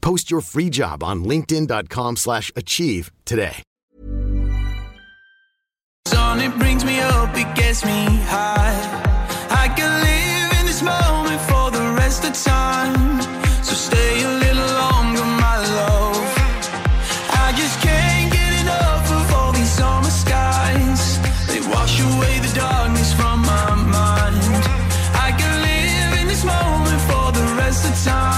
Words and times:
Post 0.00 0.30
your 0.30 0.40
free 0.40 0.70
job 0.70 1.02
on 1.02 1.24
linkedin.com 1.24 2.16
slash 2.16 2.50
achieve 2.56 3.10
today. 3.24 3.62
It 6.48 6.56
brings 6.56 6.82
me 6.84 6.98
up, 7.00 7.36
it 7.36 7.52
gets 7.56 7.84
me 7.84 8.06
high. 8.24 8.72
I 9.50 9.68
can 9.76 9.90
live 10.08 10.60
in 10.60 10.66
this 10.66 10.82
moment 10.82 11.40
for 11.42 11.70
the 11.70 11.84
rest 11.98 12.24
of 12.24 12.32
time. 12.32 13.20
So 13.62 13.74
stay 13.74 14.22
a 14.22 14.30
little 14.44 14.70
longer, 14.82 15.24
my 15.44 15.56
love. 15.80 16.24
I 17.44 17.52
just 17.54 17.80
can't 17.80 18.32
get 18.32 18.52
enough 18.62 19.10
of 19.10 19.34
all 19.34 19.52
these 19.52 19.70
summer 19.70 20.08
skies. 20.24 21.18
They 21.48 21.60
wash 21.68 22.00
away 22.00 22.38
the 22.38 22.52
darkness 22.54 23.12
from 23.12 23.40
my 23.42 23.74
mind. 23.74 24.64
I 25.26 25.34
can 25.36 25.52
live 25.68 26.20
in 26.20 26.28
this 26.28 26.44
moment 26.44 27.00
for 27.10 27.26
the 27.32 27.44
rest 27.60 27.84
of 27.84 27.94
time. 28.10 28.37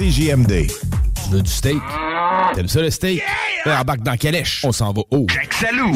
CJMD. 0.01 0.65
Tu 0.65 1.29
veux 1.29 1.43
du 1.43 1.51
steak? 1.51 1.77
T'aimes 2.55 2.67
ça 2.67 2.81
le 2.81 2.89
steak? 2.89 3.21
Yeah! 3.67 3.81
Embarque 3.81 4.01
dans 4.01 4.17
Calèche. 4.17 4.65
On 4.65 4.71
s'en 4.71 4.91
va 4.93 5.03
haut. 5.11 5.27
Jacques 5.29 5.53
Salou. 5.53 5.95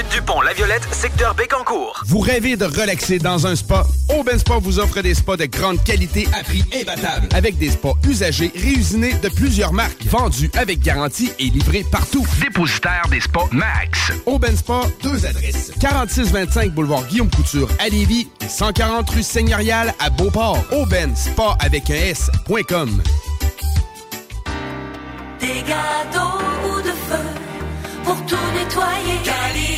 du 0.09 0.21
pont 0.21 0.41
La 0.41 0.53
Violette, 0.53 0.87
secteur 0.91 1.35
Bécancourt. 1.35 2.01
Vous 2.07 2.19
rêvez 2.19 2.55
de 2.55 2.65
relaxer 2.65 3.19
dans 3.19 3.45
un 3.45 3.55
spa? 3.55 3.85
Aubin 4.09 4.37
Spa 4.37 4.57
vous 4.59 4.79
offre 4.79 5.01
des 5.01 5.13
spas 5.13 5.37
de 5.37 5.45
grande 5.45 5.83
qualité 5.83 6.27
à 6.33 6.43
prix 6.43 6.63
imbattable. 6.73 7.27
Avec 7.33 7.57
des 7.57 7.71
spas 7.71 7.95
usagés, 8.07 8.51
réusinés 8.55 9.13
de 9.21 9.29
plusieurs 9.29 9.73
marques, 9.73 10.05
vendus 10.05 10.49
avec 10.57 10.79
garantie 10.79 11.31
et 11.39 11.45
livrés 11.45 11.85
partout. 11.91 12.25
Dépositaire 12.41 13.03
des 13.09 13.19
spas 13.19 13.47
Max. 13.51 14.11
Aubin 14.25 14.55
Spa, 14.55 14.81
deux 15.03 15.25
adresses. 15.25 15.71
4625 15.79 16.71
boulevard 16.71 17.05
Guillaume 17.07 17.29
Couture 17.29 17.69
à 17.79 17.89
Lévis 17.89 18.27
et 18.41 18.47
140 18.47 19.09
rue 19.09 19.23
Seigneurial 19.23 19.93
à 19.99 20.09
Beauport. 20.09 20.63
Aubin 20.71 21.13
Spa 21.15 21.57
avec 21.59 21.89
un 21.89 21.95
S.com. 21.95 23.01
Des 25.39 25.63
gâteaux 25.67 26.39
ou 26.65 26.81
de 26.81 26.91
feu 26.91 27.25
pour 28.03 28.15
tout 28.25 28.35
nettoyer. 28.53 29.70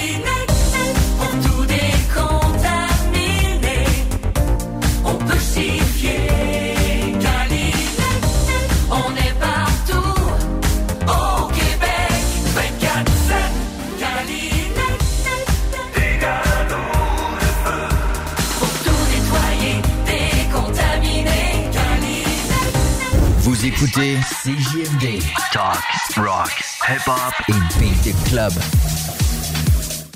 Vous 23.63 23.69
écoutez 23.69 24.17
CJMD. 24.43 25.23
Talk, 25.53 25.79
rock, 26.17 26.51
hip-hop 26.89 27.33
et 27.47 27.79
beat 27.79 28.13
club. 28.25 28.51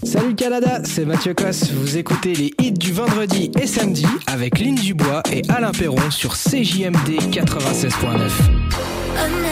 Salut 0.03 0.35
Canada, 0.35 0.81
c'est 0.83 1.05
Mathieu 1.05 1.33
Cosse. 1.33 1.71
Vous 1.71 1.95
écoutez 1.95 2.33
les 2.33 2.53
hits 2.59 2.73
du 2.73 2.91
vendredi 2.91 3.49
et 3.57 3.65
samedi 3.65 4.05
avec 4.27 4.59
Lynn 4.59 4.75
Dubois 4.75 5.23
et 5.31 5.43
Alain 5.47 5.71
Perron 5.71 6.11
sur 6.11 6.35
CJMD 6.35 7.21
96.9. 7.31 7.93
Another 9.15 9.47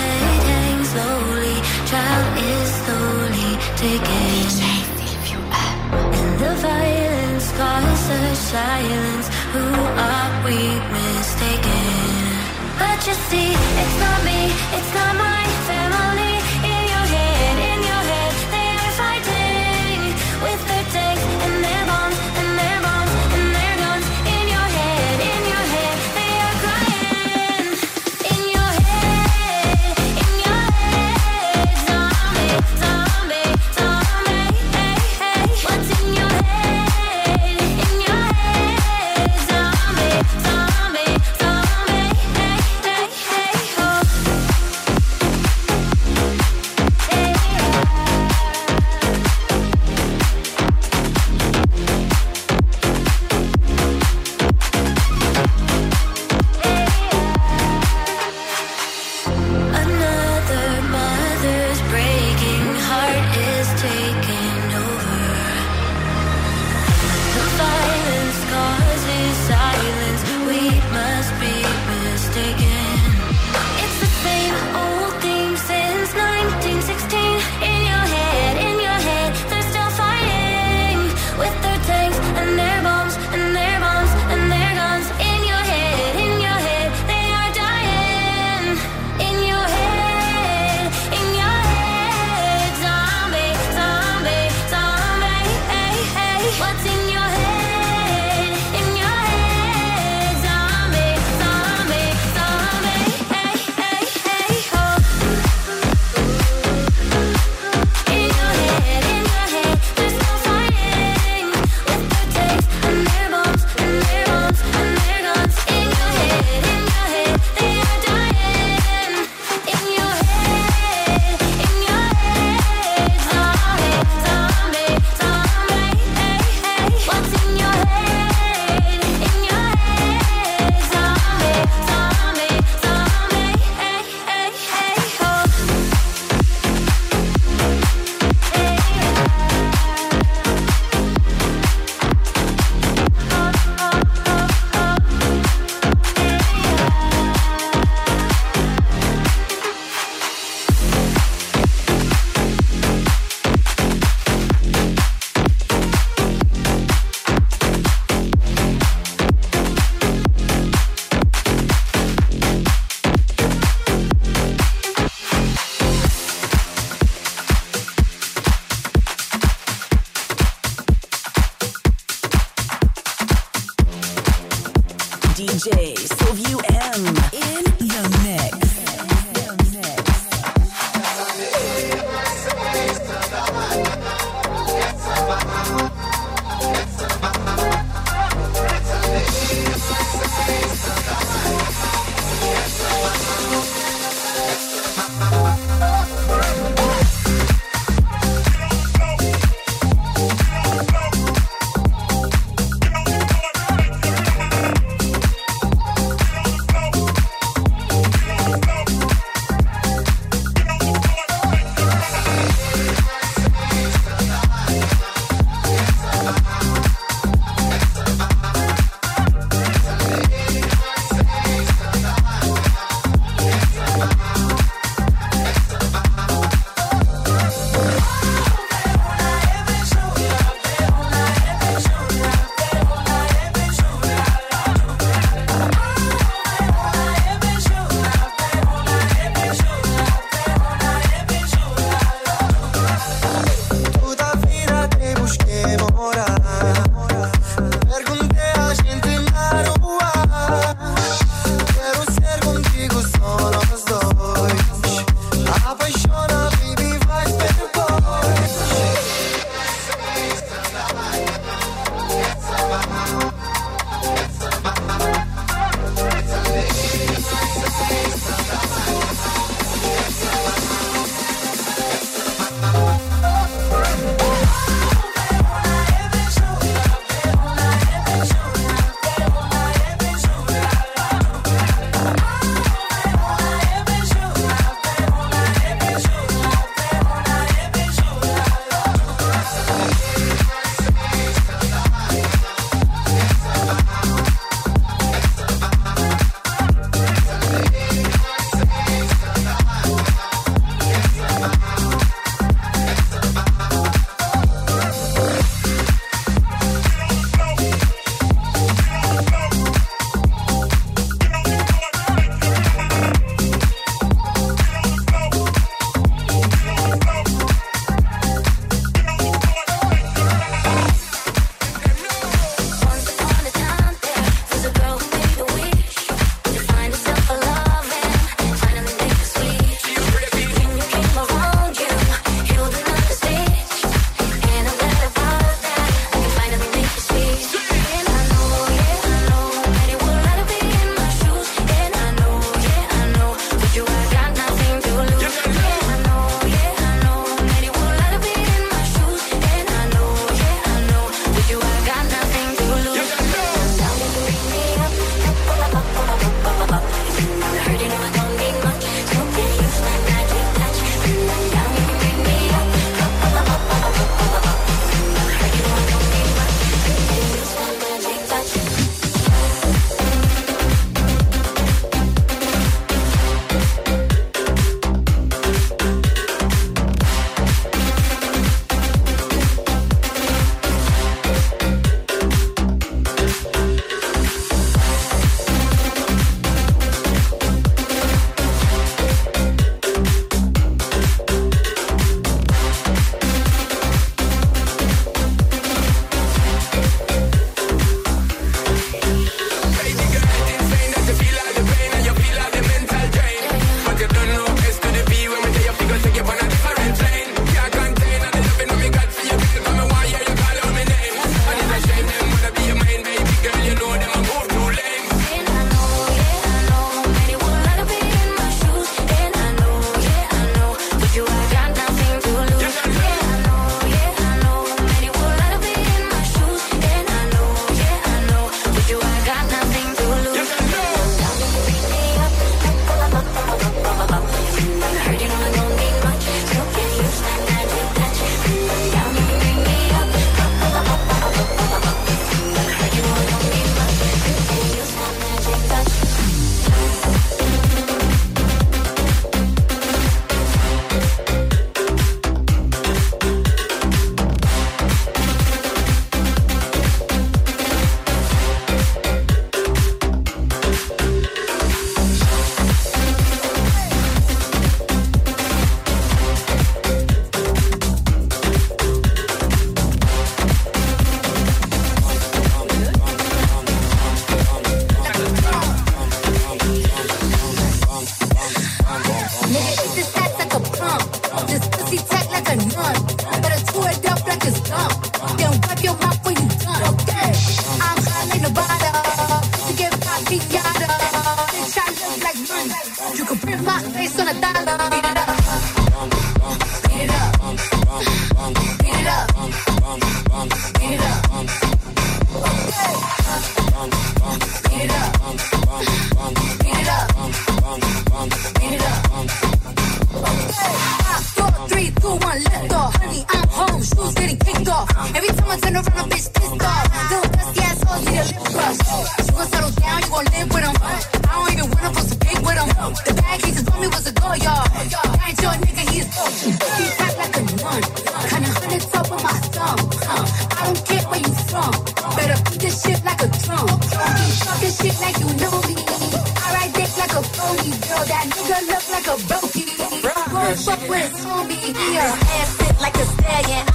head 0.00 0.40
hangs 0.48 0.88
slowly, 0.88 1.60
child 1.84 2.38
is 2.38 2.70
slowly 2.86 3.58
taken. 3.76 4.14
And 5.92 6.38
the 6.38 6.54
violence 6.62 7.52
causes 7.52 8.38
silence. 8.38 9.28
Who 9.52 9.60
are 9.60 10.46
we 10.46 10.56
mistaken? 10.90 11.73
But 12.78 13.06
you 13.06 13.14
see, 13.28 13.52
it's 13.52 13.96
not 14.00 14.24
me, 14.24 14.50
it's 14.76 14.94
not 14.94 15.16
my 15.16 15.44
family. 15.66 15.83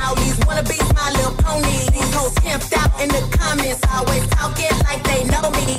Always 0.10 0.40
wanna 0.46 0.64
be 0.64 0.78
my 0.96 1.12
little 1.12 1.36
pony. 1.44 1.86
These 1.94 2.14
hoes 2.16 2.34
temped 2.36 2.74
out 2.74 2.92
in 3.02 3.10
the 3.10 3.22
comments, 3.38 3.82
always 3.94 4.26
talking 4.30 4.76
like 4.88 5.04
they 5.04 5.24
know 5.26 5.50
me. 5.52 5.78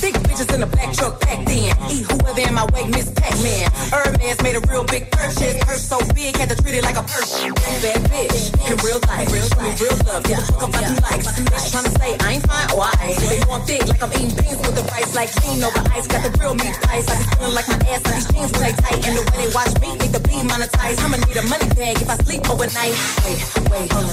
Thick 0.00 0.17
bitches 0.38 0.54
in 0.54 0.62
a 0.62 0.66
black 0.66 0.92
truck 0.94 1.20
packed 1.20 1.50
in. 1.50 1.74
Eat 1.90 2.04
whoever 2.06 2.40
in 2.40 2.54
my 2.54 2.66
way, 2.72 2.86
Miss 2.88 3.10
Pac-Man. 3.10 3.70
Hermes 3.90 4.42
made 4.42 4.56
a 4.56 4.60
real 4.68 4.84
big 4.84 5.10
purchase. 5.10 5.58
Purse 5.64 5.82
so 5.82 5.98
big, 6.14 6.36
had 6.36 6.48
to 6.48 6.56
treat 6.62 6.74
it 6.74 6.84
like 6.84 6.96
a 6.96 7.02
purse. 7.02 7.42
Bad 7.82 8.00
bitch 8.10 8.54
in 8.70 8.76
real 8.84 9.00
life. 9.08 9.28
Show 9.28 9.60
me 9.62 9.70
real 9.80 9.96
love. 10.06 10.22
Give 10.24 10.38
a 10.38 10.42
fuck 10.42 10.68
about 10.68 10.82
you 10.88 10.96
likes. 11.02 11.26
Bitch 11.26 11.66
tryna 11.72 11.92
say 11.98 12.16
I 12.20 12.32
ain't 12.34 12.46
fine 12.46 12.70
or 12.74 12.82
I 12.82 12.94
ain't. 13.02 13.18
They 13.18 13.40
know 13.40 13.54
I'm 13.54 13.62
thick 13.66 13.86
like 13.86 14.02
I'm 14.02 14.12
eating 14.12 14.34
beans 14.38 14.58
with 14.62 14.74
the 14.74 14.84
rice. 14.92 15.14
Like 15.14 15.30
lean 15.42 15.62
over 15.64 15.82
ice. 15.94 16.06
Got 16.06 16.22
the 16.22 16.30
real 16.38 16.54
meat 16.54 16.74
pies. 16.82 17.06
I 17.08 17.14
be 17.18 17.24
feeling 17.36 17.54
like 17.54 17.68
my 17.68 17.78
ass 17.90 18.02
and 18.06 18.14
these 18.14 18.26
jeans 18.30 18.52
when 18.58 18.74
tight. 18.78 19.00
And 19.06 19.14
the 19.18 19.22
way 19.30 19.36
they 19.42 19.50
watch 19.54 19.72
me 19.82 19.88
need 19.98 20.12
to 20.14 20.22
be 20.22 20.36
monetized. 20.46 20.98
I'ma 21.02 21.16
need 21.26 21.36
a 21.36 21.44
money 21.50 21.68
bag 21.74 21.98
if 22.02 22.08
I 22.10 22.16
sleep 22.22 22.42
overnight. 22.50 22.94
Wait, 23.26 23.38
wait, 23.70 23.86
wait, 23.90 24.06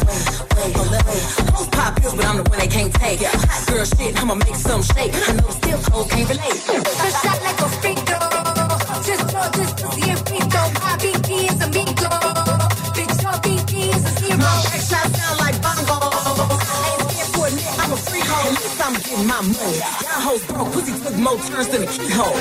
wait, 0.58 1.04
wait. 1.06 1.22
Hoes 1.54 1.70
pop 1.70 2.02
pills, 2.02 2.16
but 2.16 2.26
I'm 2.26 2.38
the 2.42 2.46
one 2.50 2.60
they 2.60 2.70
can't 2.70 2.94
take. 2.94 3.22
Hot 3.22 3.62
girl 3.68 3.86
shit, 3.86 4.18
I'ma 4.22 4.36
make 4.36 4.56
some 4.56 4.82
shake. 4.82 5.14
I 5.14 5.34
know 5.38 5.48
the 5.48 5.54
still 5.54 5.80
hoes 5.92 6.15
can't 6.16 6.30
relate. 6.30 6.60
First 7.00 7.24
shot 7.24 7.40
like 7.44 7.60
a 7.60 7.70
free 7.80 7.96
throw. 8.08 8.20
Just 9.04 9.24
throw 9.30 9.48
this 9.52 9.72
pussy 9.76 10.10
and 10.10 10.22
free 10.28 10.44
throw. 10.52 10.68
My 10.80 10.94
BP 11.04 11.30
is 11.52 11.60
a 11.60 11.68
amigo. 11.68 12.10
Bitch, 12.96 13.16
your 13.24 13.38
BP 13.44 13.72
is 13.96 14.04
a 14.06 14.12
zero. 14.20 14.38
My 14.38 14.56
back 14.64 14.82
shot 14.90 15.08
sound 15.12 15.38
like 15.44 15.58
bongo. 15.62 15.98
I 16.00 16.88
ain't 16.92 17.12
scared 17.12 17.30
for 17.36 17.46
a 17.48 17.52
nigga, 17.52 17.84
I'm 17.84 17.92
a 17.92 17.98
free 17.98 18.24
hoe. 18.24 18.48
At 18.48 18.82
I'm 18.86 18.94
getting 19.04 19.28
my 19.28 19.42
money. 19.42 19.80
Y'all 20.06 20.22
hoes 20.26 20.44
broke, 20.46 20.72
pussy 20.74 20.94
took 21.04 21.16
more 21.20 21.38
turns 21.48 21.68
than 21.68 21.84
a 21.84 21.88
keyhole. 21.88 22.36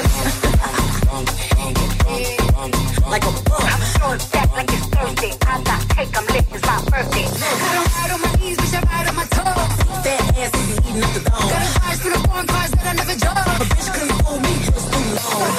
like 3.10 3.24
a 3.24 3.32
bum. 3.48 3.62
I'm 3.74 3.84
short 3.98 4.20
back 4.32 4.50
like 4.54 4.70
it's 4.70 4.86
Thursday. 4.86 5.32
I 5.46 5.62
got 5.62 5.82
cake, 5.94 6.14
I'm 6.14 6.26
lit, 6.26 6.46
it's 6.54 6.62
my 6.62 6.78
birthday. 6.90 7.26
I 7.26 7.70
don't 7.74 7.90
ride 7.96 8.10
on 8.14 8.20
my 8.22 8.32
knees, 8.38 8.56
bitch, 8.58 8.74
I 8.74 8.80
ride 8.86 9.08
on 9.08 9.16
my 9.16 9.26
toes. 9.34 9.66
Fat 10.04 10.38
ass 10.38 10.54
if 10.54 10.73
eating 10.94 11.04
up 11.04 11.14
the 11.14 11.20
dome. 11.30 11.48
Got 11.50 11.66
charge 11.74 11.98
for 11.98 12.10
the 12.10 12.20
foreign 12.28 12.46
cars 12.46 12.70
that 12.70 12.86
I 12.86 12.92
never 12.94 13.16
drove. 13.18 13.34
A 13.34 13.66
bitch 13.66 13.88
couldn't 13.94 14.18
fool 14.22 14.38
me 14.40 14.54
just 14.64 14.86
too 14.92 15.06
long. 15.18 15.50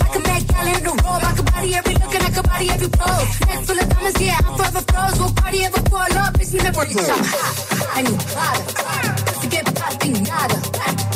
I 0.00 0.08
can 0.12 0.22
make 0.24 0.44
y'all 0.50 0.68
in 0.72 0.82
the 0.84 0.92
robe. 1.04 1.24
I 1.24 1.32
can 1.36 1.44
body 1.44 1.74
every 1.74 1.94
look 1.94 2.14
and 2.14 2.24
I 2.24 2.30
can 2.30 2.44
body 2.44 2.66
every 2.70 2.88
pose. 2.88 3.28
Neck 3.46 3.60
full 3.64 3.78
of 3.80 3.88
diamonds, 3.88 4.20
yeah, 4.20 4.40
I'm 4.40 4.56
forever 4.56 4.82
froze. 4.88 5.16
Will 5.20 5.32
party 5.34 5.64
ever 5.64 5.82
fall 5.90 6.14
up, 6.22 6.32
bitch, 6.34 6.52
we 6.52 6.58
never 6.60 6.80
reach 6.80 6.96
up. 6.96 7.20
I 7.92 8.02
knew 8.02 8.16
Prada. 8.32 8.62
Forget 9.40 9.64
party 9.76 10.10
nada. 10.24 10.58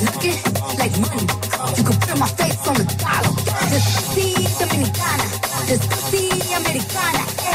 Looking 0.04 0.36
like 0.80 0.94
money. 1.00 1.26
You 1.76 1.84
can 1.84 1.96
put 2.04 2.16
my 2.18 2.28
face 2.36 2.66
on 2.68 2.74
the 2.76 2.86
dollar. 3.00 3.32
This 3.70 4.03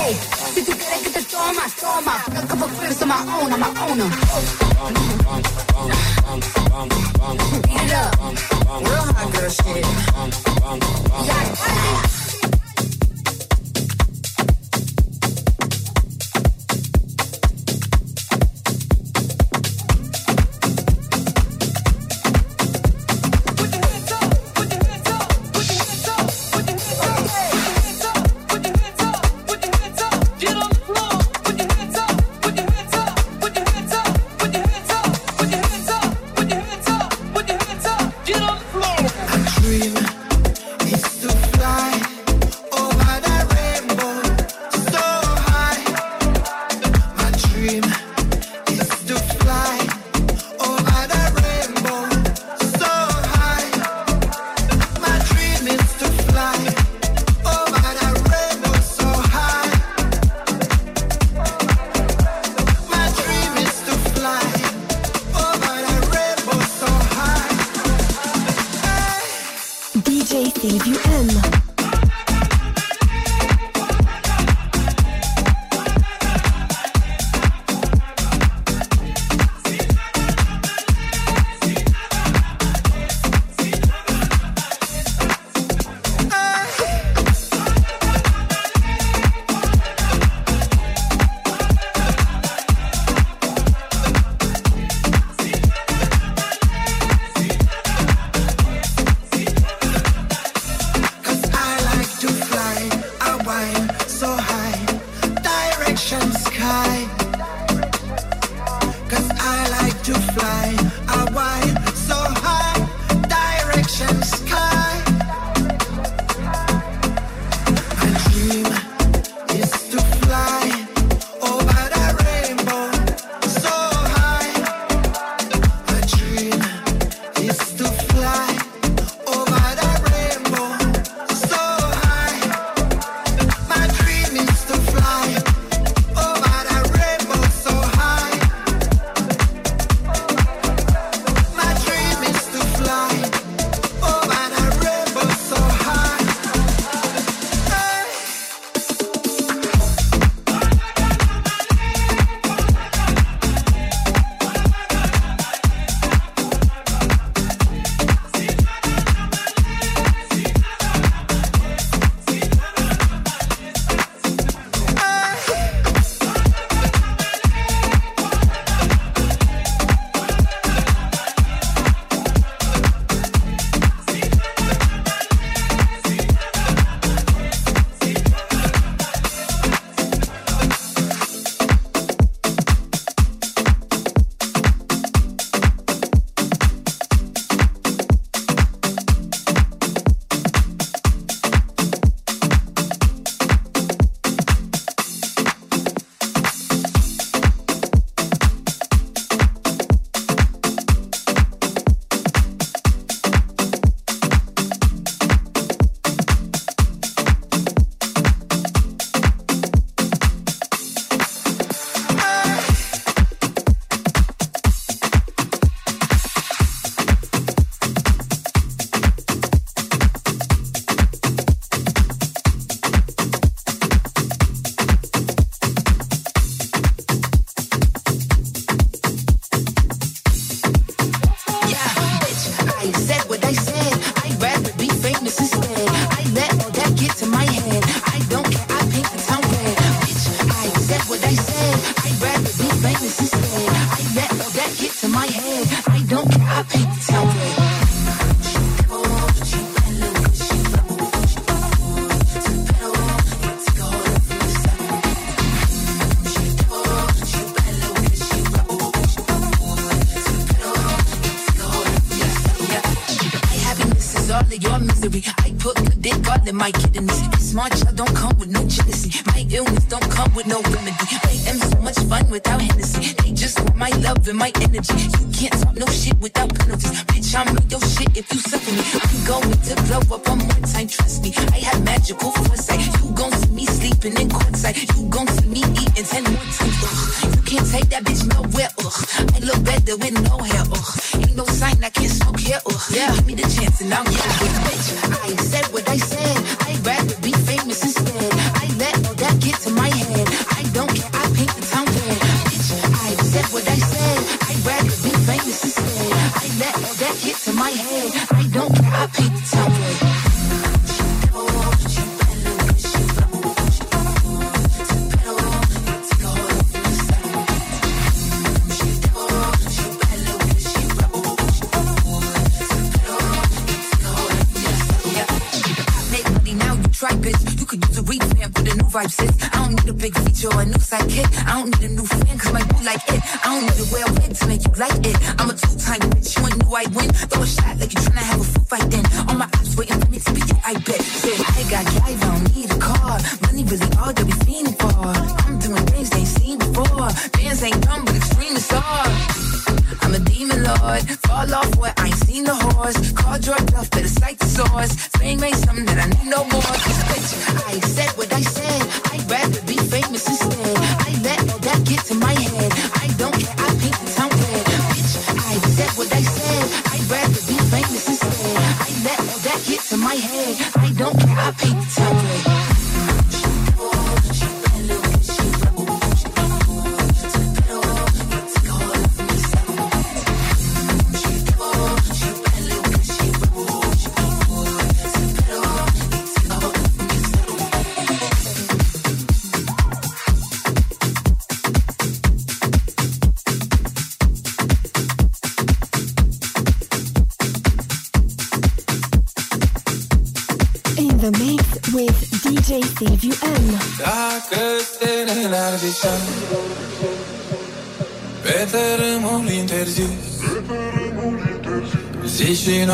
Hey, 0.10 0.18
si 0.56 0.63
tú 0.63 0.72
quieres 0.72 1.01
que 1.04 1.10
te 1.12 1.22
toma, 1.22 1.62
toma. 1.80 2.16
A 2.36 2.48
couple 2.48 2.68
cribs 2.80 3.00
on 3.04 3.10
my 3.10 3.16
own, 3.39 3.54
I'm 3.54 3.60
my 3.60 3.68
owner. 3.88 4.10
Beat 7.62 7.82
it 7.84 7.94
up. 7.94 8.18
Real 8.82 9.06
hot 9.13 9.32
girl 9.32 9.50
shit. 9.52 9.86
Dream 11.26 12.18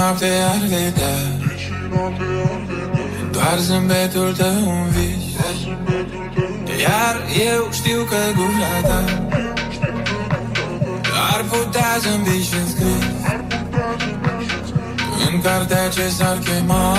noapte 0.05 0.31
arde, 0.53 0.93
da. 0.97 1.13
Doar 3.31 3.57
zâmbetul 3.57 4.33
tău 4.33 4.67
un 4.67 4.89
vis 4.89 5.23
Iar 6.81 7.15
eu 7.47 7.71
știu 7.71 8.03
că 8.09 8.15
gura 8.35 8.87
ta 8.87 9.03
Ar 11.33 11.43
putea 11.43 11.97
zâmbi 11.99 12.43
și 12.43 12.69
scris. 12.69 13.05
În 15.31 15.41
cartea 15.41 15.87
ce 15.89 16.09
s-ar 16.09 16.37
chema 16.37 16.97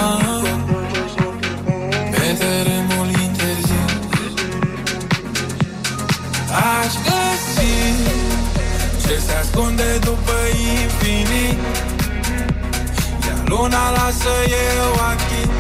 Luna 13.57 13.91
lasă 13.91 14.35
eu 14.81 14.93
achin. 15.11 15.51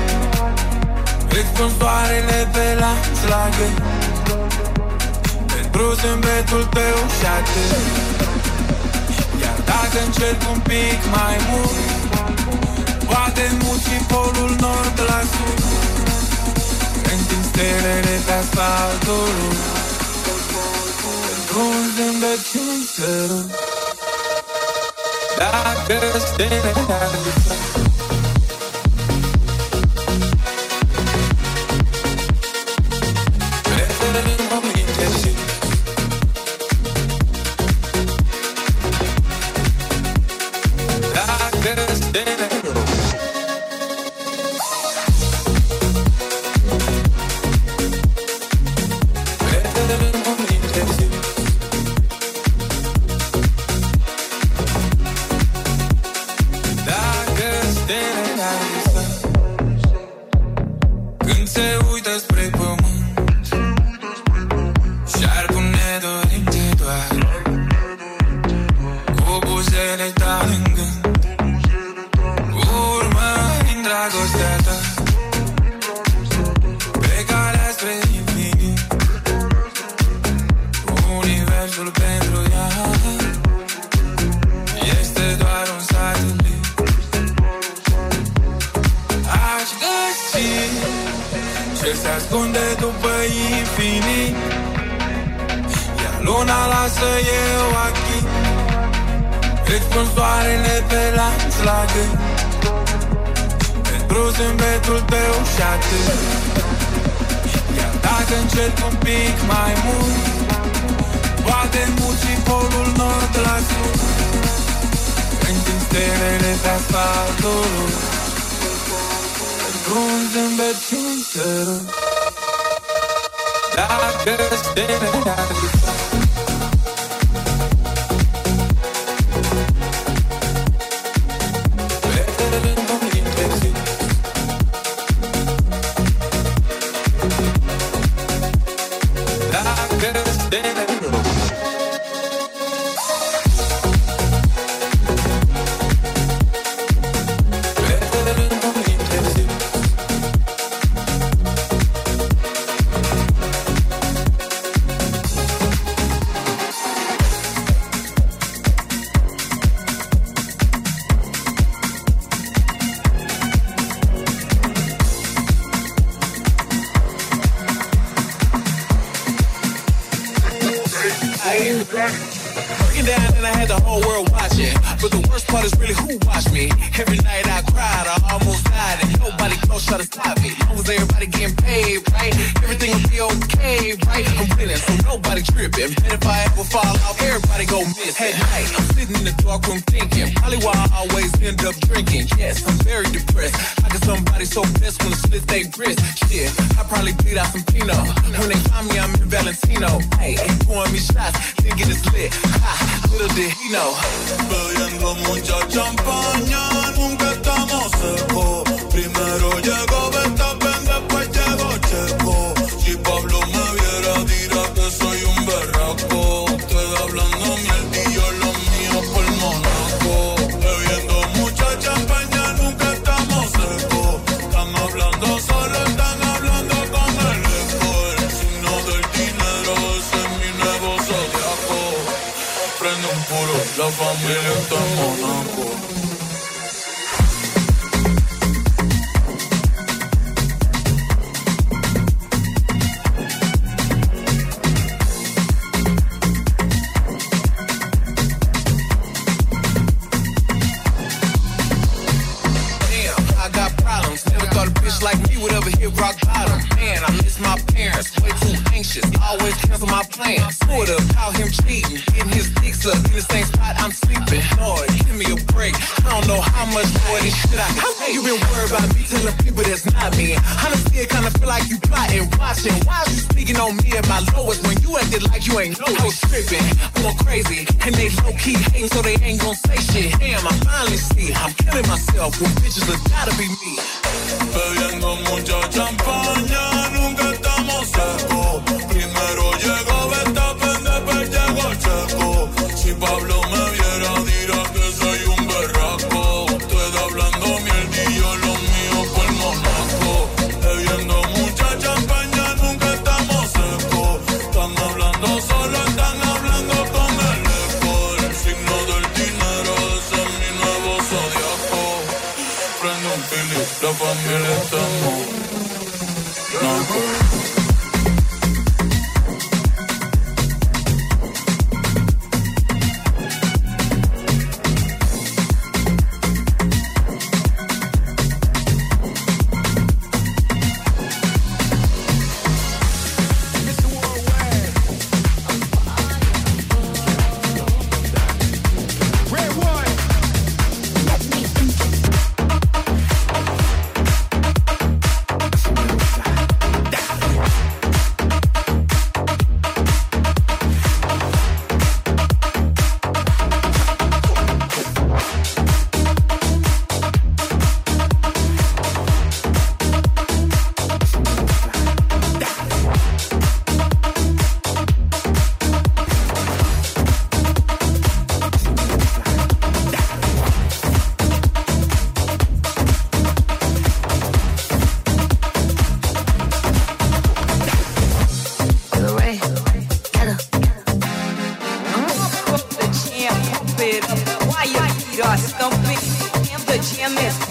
Îți 1.38 1.52
pun 1.56 1.70
soarele 1.78 2.40
pe 2.52 2.66
lanț 2.80 3.18
la 3.32 3.44
gând 3.56 3.78
Pentru 5.52 5.84
zâmbetul 6.00 6.64
tău 6.76 6.98
și 7.16 7.26
atât. 7.38 7.72
Iar 9.42 9.58
dacă 9.70 9.96
încerc 10.06 10.40
un 10.52 10.60
pic 10.70 11.00
mai 11.16 11.36
mult 11.50 11.78
Poate 13.10 13.44
mut 13.62 13.80
și 13.88 13.98
polul 14.12 14.52
nord 14.64 14.96
la 15.10 15.20
sud 15.32 15.62
Întind 17.12 17.44
stelele 17.50 18.14
pe 18.26 18.32
asfaltul 18.42 19.34
Pentru 21.26 21.58
un 21.74 21.84
zâmbet 21.96 22.40
și 22.50 22.58
un 22.72 22.80
sărut. 22.94 23.65
just 25.88 26.36
dance. 26.36 27.95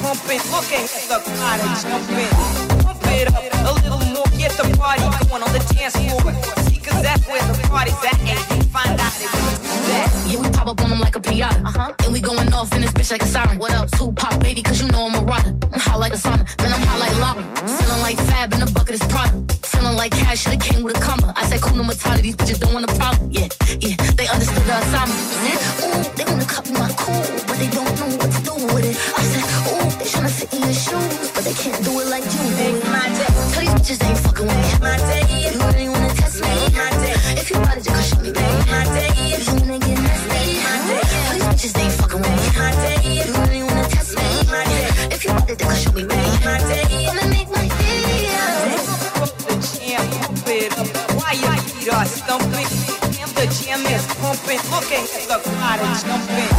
pumping, 0.06 0.42
looking 0.54 0.86
at 0.86 1.04
the 1.10 1.18
body 1.42 1.66
jumping. 1.82 2.30
Pump 2.86 3.02
it 3.10 3.28
up 3.34 3.42
a 3.42 3.74
little 3.82 4.04
more, 4.14 4.30
get 4.38 4.52
the 4.54 4.66
party 4.78 5.02
going 5.26 5.42
on 5.42 5.52
the 5.52 5.62
dance 5.74 5.98
floor. 5.98 6.22
See, 6.66 6.80
cause 6.80 7.02
that's 7.02 7.26
where 7.28 7.42
the 7.50 7.58
party's 7.68 7.98
at, 8.06 8.20
and 8.22 8.38
you 8.54 8.70
find 8.70 9.00
out 9.02 9.14
it. 9.18 9.34
Yeah, 10.30 10.40
we 10.42 10.50
pop 10.50 10.68
up 10.68 10.82
on 10.82 10.90
them 10.92 11.00
like 11.00 11.16
a 11.16 11.20
Piata. 11.20 11.66
Uh-huh. 11.66 11.94
And 12.04 12.14
we 12.14 12.20
going 12.22 12.54
off 12.54 12.72
in 12.74 12.82
this 12.82 12.92
bitch 12.92 13.12
like 13.12 13.24
a 13.24 13.26
siren. 13.26 13.58
What 13.58 13.74
up, 13.74 13.90
two 13.98 14.12
pop, 14.12 14.40
baby, 14.42 14.62
cause 14.62 14.80
you 14.80 14.88
know 14.90 15.08
I'm 15.08 15.16
a 15.16 15.26
rotter. 15.26 15.56
I'm 15.74 15.80
hot 15.80 16.00
like 16.00 16.14
a 16.14 16.18
sauna, 16.18 16.46
then 16.58 16.72
I'm 16.72 16.82
hot 16.86 17.00
like 17.00 17.16
lava. 17.24 17.42
Feeling 17.78 18.02
like 18.02 18.18
fab 18.30 18.54
in 18.54 18.62
a 18.62 18.70
bucket 18.70 18.96
is 18.96 19.06
product. 19.08 19.66
Feeling 19.66 19.96
like 19.96 20.12
cash, 20.12 20.44
should've 20.44 20.62
came 20.62 20.84
with 20.84 20.98
a 20.98 21.02
comma. 21.02 21.34
I 21.36 21.48
said, 21.50 21.62
cool, 21.62 21.78
no 21.78 21.84
matter, 21.84 22.22
these 22.22 22.36
bitches 22.36 22.60
don't 22.60 22.74
want 22.76 22.86
a 22.90 22.94
problem. 22.96 23.32
Yeah, 23.32 23.50
yeah, 23.80 23.96
they 24.18 24.28
understood 24.28 24.66
the 24.70 24.78
assignment. 24.78 26.12
Ooh. 26.12 26.15
bitches 33.86 34.04
ain't 34.08 34.18
fucking 34.18 34.48
with 34.48 34.58
me. 34.58 34.80
My 34.82 34.98
day. 34.98 35.54
You 35.54 35.60
really 35.62 35.90
wanna 35.90 36.10
test 36.16 36.42
me? 36.42 36.50
My 36.74 36.90
day. 37.06 37.14
If 37.38 37.50
you 37.52 37.58
bought 37.58 37.78
it, 37.78 37.86
you 37.86 37.94
can 37.94 38.04
show 38.04 38.20
me, 38.20 38.32
babe. 38.32 38.66
My 38.66 38.84
day. 38.98 39.14
If 39.38 39.46
you 39.46 39.54
wanna 39.62 39.80
get 39.80 40.00
nasty? 40.02 40.58
My 40.66 40.78
day. 40.90 41.06
These 41.34 41.46
bitches 41.46 41.78
ain't 41.82 41.94
fucking 41.94 42.22
with 42.22 42.34
me. 42.34 42.46
My 42.58 42.72
day. 42.82 42.98
You 43.14 43.34
really 43.38 43.64
wanna 43.64 43.88
test 43.90 44.16
me? 44.18 44.26
My 44.50 44.64
day. 44.66 44.90
If 45.14 45.24
you 45.24 45.32
bought 45.34 45.50
it, 45.50 45.62
you 45.62 45.68
can 45.68 45.76
show 45.78 45.92
me, 45.94 46.04
babe. 46.04 46.46
My 46.46 46.58
day. 46.66 47.06
Gonna 47.06 47.28
make 47.30 47.50
my 47.50 47.62
day. 47.62 47.94
Why 51.18 51.32
you 51.42 51.52
feet 51.62 51.94
are 51.94 52.06
stumping? 52.06 52.70
Damn, 53.14 53.30
the 53.38 53.46
jam 53.54 53.86
is 53.86 54.06
pumping. 54.18 54.62
Look 54.74 54.90
at 54.98 55.06
the 55.30 55.38
crowd 55.46 55.80
jumping. 56.02 56.50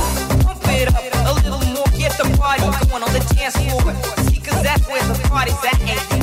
Pump 0.46 0.68
it 0.78 0.88
up 0.94 1.02
a 1.26 1.32
little 1.42 1.64
more. 1.74 1.90
Get 1.98 2.12
the 2.18 2.26
party 2.38 2.62
going 2.62 3.02
on 3.02 3.12
the 3.12 3.22
dance 3.34 3.56
floor. 3.56 3.94
See, 4.26 4.38
cause 4.38 4.62
that's 4.62 4.86
where 4.86 5.02
the 5.02 5.18
party's 5.28 5.58
at. 5.64 6.15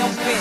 no 0.00 0.08
pay. 0.16 0.39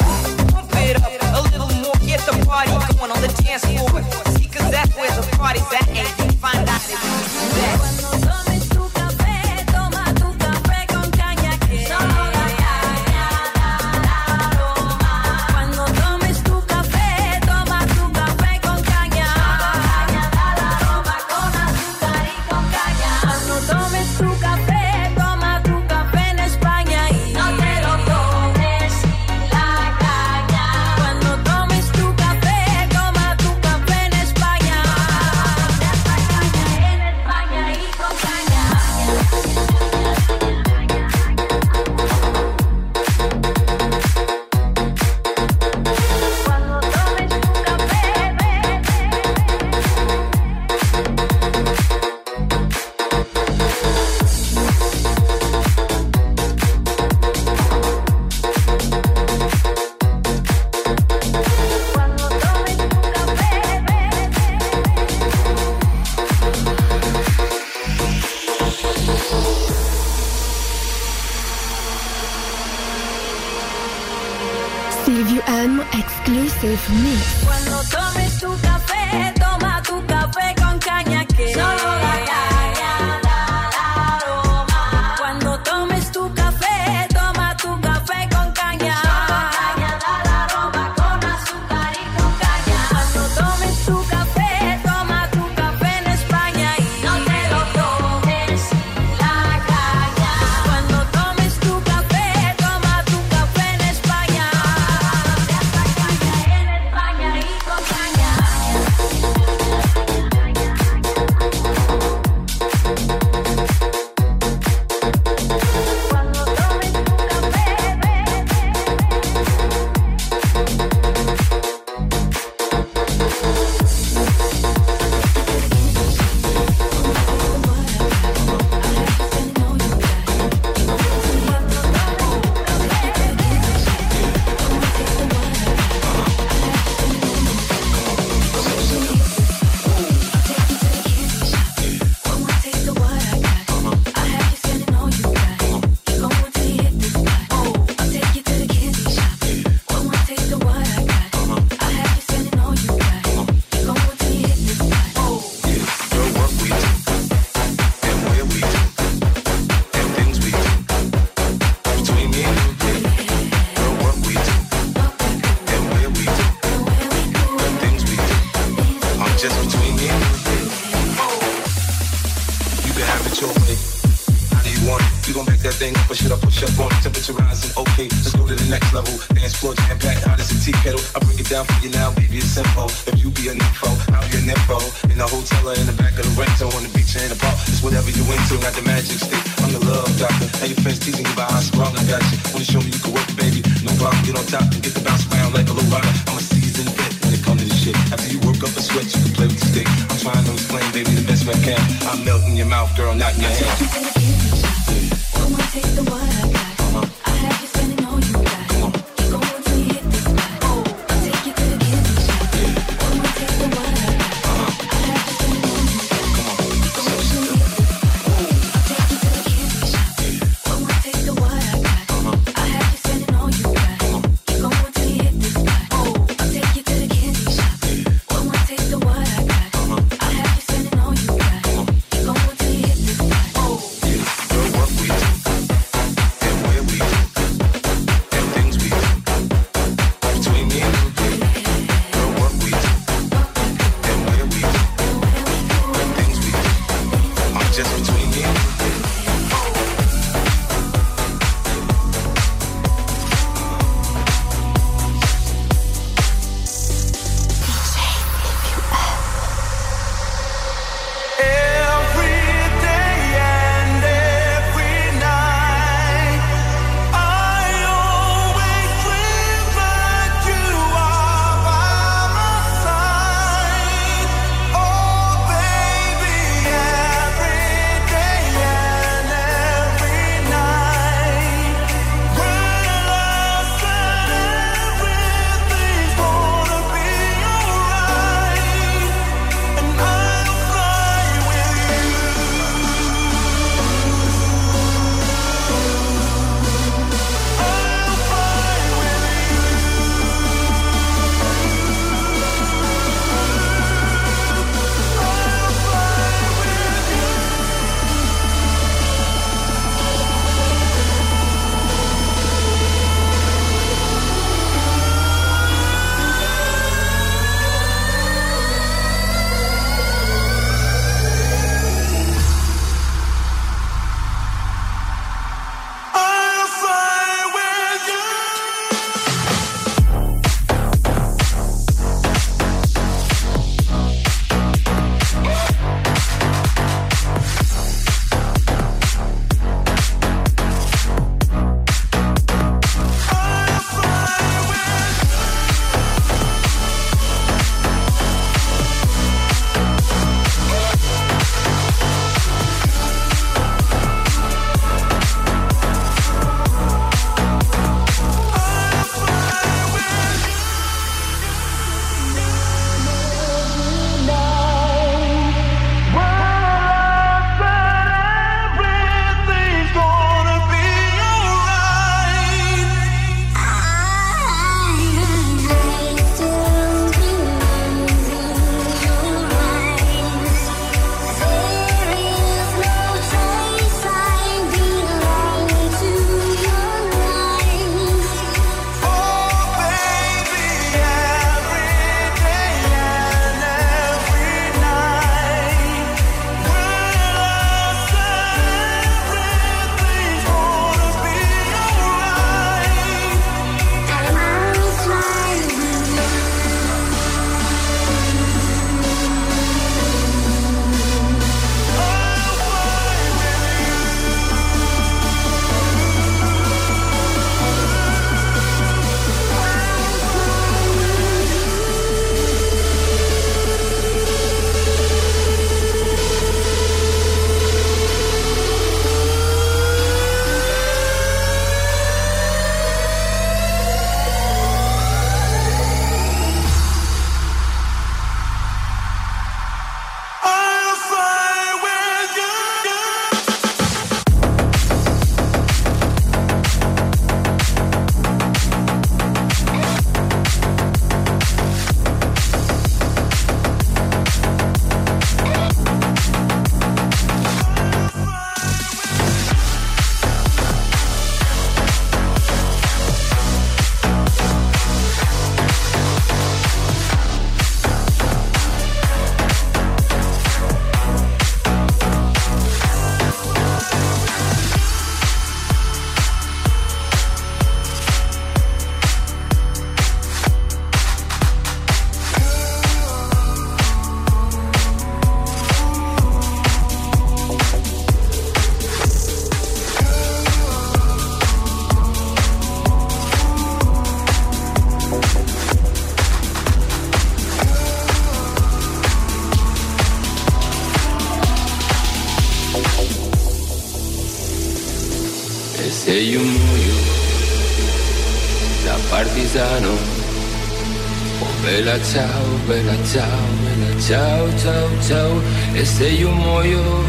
Ciao, 512.04 512.45
bella 512.65 512.95
ciao, 513.06 513.47
bella 513.63 514.02
ciao, 514.02 514.58
ciao, 514.58 514.89
ciao. 515.08 515.41
E 515.73 515.85
se 515.85 516.08
io 516.08 516.31
muoio 516.31 517.04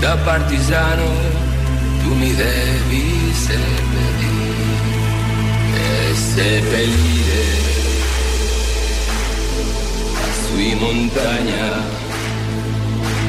da 0.00 0.16
partigiano, 0.24 1.04
tu 2.02 2.14
mi 2.14 2.34
devi 2.34 3.32
seppellire, 3.32 4.74
e 5.74 6.14
seppellire 6.14 7.44
sui 10.46 10.74
montagna. 10.74 12.04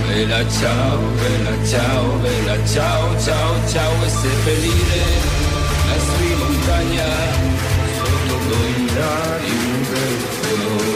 Bella 0.08 0.50
ciao, 0.50 0.98
bella 0.98 1.66
ciao, 1.66 2.18
bella 2.18 2.66
ciao, 2.66 3.20
ciao, 3.20 3.68
ciao 3.70 4.04
e 4.04 4.10
seppellire 4.10 5.04
la 5.88 6.00
sui 6.00 6.36
montagna 6.36 7.06
sotto 7.98 8.36
l'ombra 8.50 9.38
di 9.44 9.52
un 9.52 9.86
bel 9.92 10.87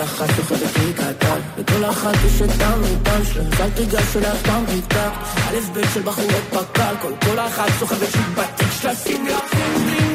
כל 0.00 0.04
אחת 0.04 0.26
שוחטת 0.36 0.78
מקטן 0.88 1.40
וכל 1.58 1.84
אחת 1.84 2.14
יש 2.26 2.42
את 2.42 2.48
דם 2.48 2.80
איתם 2.84 3.24
שלך 3.32 3.60
אל 3.60 3.70
תיגש 3.70 4.16
אליה 4.16 4.34
סתם 4.36 4.64
תקתק 4.66 5.10
א' 5.48 5.56
ב' 5.72 5.94
של 5.94 6.02
בחורות 6.02 6.44
פק"ל 6.50 6.94
כל 7.02 7.12
כל 7.24 7.38
אחת 7.38 7.68
סוחבת 7.78 8.10
שהיא 8.12 8.24
בתיק 8.34 8.68
שלה 8.80 8.94
שים 8.94 9.26
לה 9.26 10.09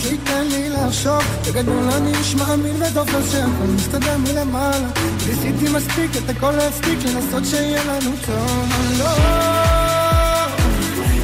שייתן 0.00 0.46
לי 0.46 0.68
לחשוב. 0.68 1.22
בגדול 1.48 1.90
אני 1.96 2.16
איש 2.16 2.34
מאמין 2.34 2.82
ודופס 2.82 3.32
שהכל 3.32 3.66
מסתדר 3.76 4.16
מלמעלה. 4.16 4.88
ניסיתי 5.26 5.68
מספיק 5.72 6.10
את 6.16 6.30
הכל 6.30 6.50
להספיק 6.50 6.98
לנסות 7.04 7.44
שיהיה 7.50 7.84
לנו 7.84 8.10
טוב. 8.26 8.68
לא 8.98 9.14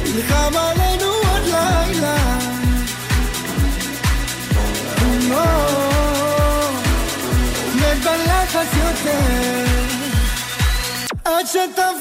נלחם 0.03 0.57
עלינו 0.57 1.05
עוד 1.05 1.43
לילה. 1.43 2.17
לא 5.29 5.45
מת 7.75 8.03
בלחץ 8.03 8.73
יותר. 8.73 9.65
עד 11.25 11.45
שתבוא 11.45 11.96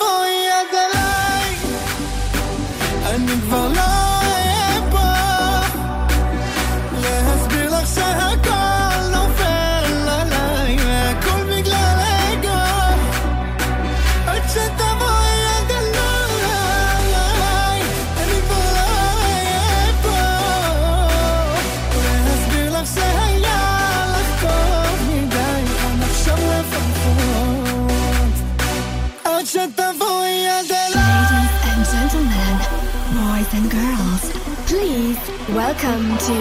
Welcome 35.76 36.16
to 36.16 36.32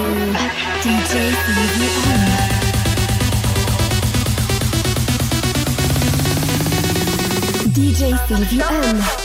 DJ 0.80 1.32
CVM. 1.44 2.24
DJ 7.74 8.16
CVM. 8.28 9.25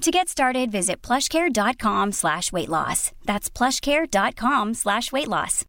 To 0.00 0.10
get 0.10 0.30
started, 0.30 0.72
visit 0.72 1.02
plushcare.com 1.02 2.12
slash 2.12 2.50
weight 2.52 2.70
loss. 2.70 3.12
That's 3.26 3.50
plushcare.com 3.50 4.72
slash 4.72 5.12
weight 5.12 5.28
loss. 5.28 5.66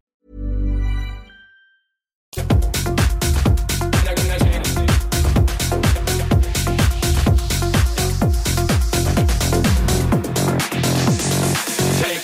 Shake 2.32 2.46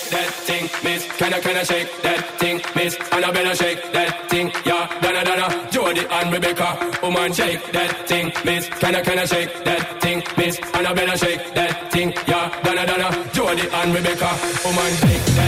that 0.09 0.33
thing, 0.47 0.71
miss. 0.83 1.05
Can 1.19 1.35
I, 1.35 1.41
can 1.41 1.57
I 1.59 1.63
shake 1.63 2.03
that 2.03 2.25
thing, 2.39 2.63
miss? 2.75 2.97
Annabella 3.13 3.55
shake 3.55 3.93
that 3.93 4.31
thing, 4.31 4.51
yeah. 4.65 5.01
Donna, 5.03 5.25
Donna, 5.27 5.69
Jody 5.71 6.07
and 6.11 6.33
Rebecca. 6.33 6.99
Woman, 7.03 7.35
shake 7.35 7.71
that 7.73 8.09
thing, 8.09 8.33
miss. 8.47 8.67
Can 8.71 8.95
I, 8.95 9.03
can 9.03 9.19
I 9.19 9.27
shake 9.27 9.63
that 9.65 9.98
miss? 10.37 10.59
Annabella 10.75 11.17
shake 11.17 11.55
that 11.55 11.91
thing, 11.93 12.13
yeah. 12.27 12.63
Donna, 12.63 12.87
Donna, 12.87 13.09
Jody 13.33 13.69
and 13.71 13.95
Rebecca. 13.95 14.31
Woman, 14.65 14.93
shake 15.03 15.25
that 15.37 15.48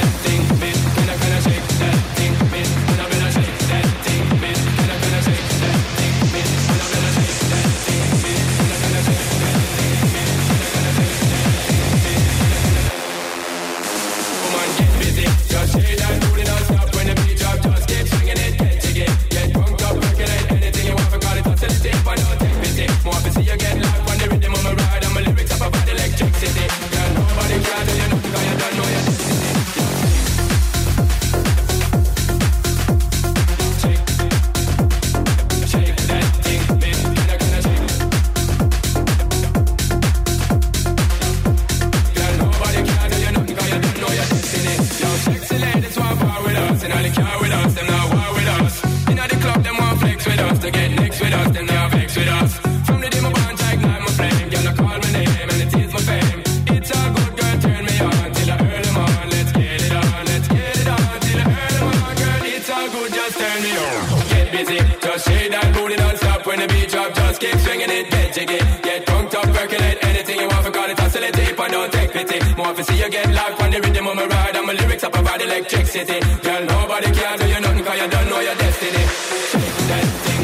to 72.85 72.93
see 72.93 73.03
you 73.03 73.11
get 73.11 73.29
live 73.31 73.61
on 73.61 73.71
the 73.71 73.81
rhythm 73.81 74.07
of 74.07 74.17
my 74.17 74.27
ride. 74.27 74.57
And 74.57 74.67
my 74.67 74.73
lyrics 74.73 75.05
up 75.05 75.15
about 75.15 75.43
electricity. 75.43 76.19
Girl, 76.43 76.65
nobody 76.65 77.11
can 77.13 77.39
do 77.39 77.47
you 77.49 77.61
nothing 77.61 77.85
'cause 77.85 78.01
you 78.01 78.09
don't 78.09 78.29
know 78.31 78.41
your 78.41 78.55
destiny. 78.55 79.05
Shake 79.53 79.79
that 79.91 80.07
thing. 80.25 80.43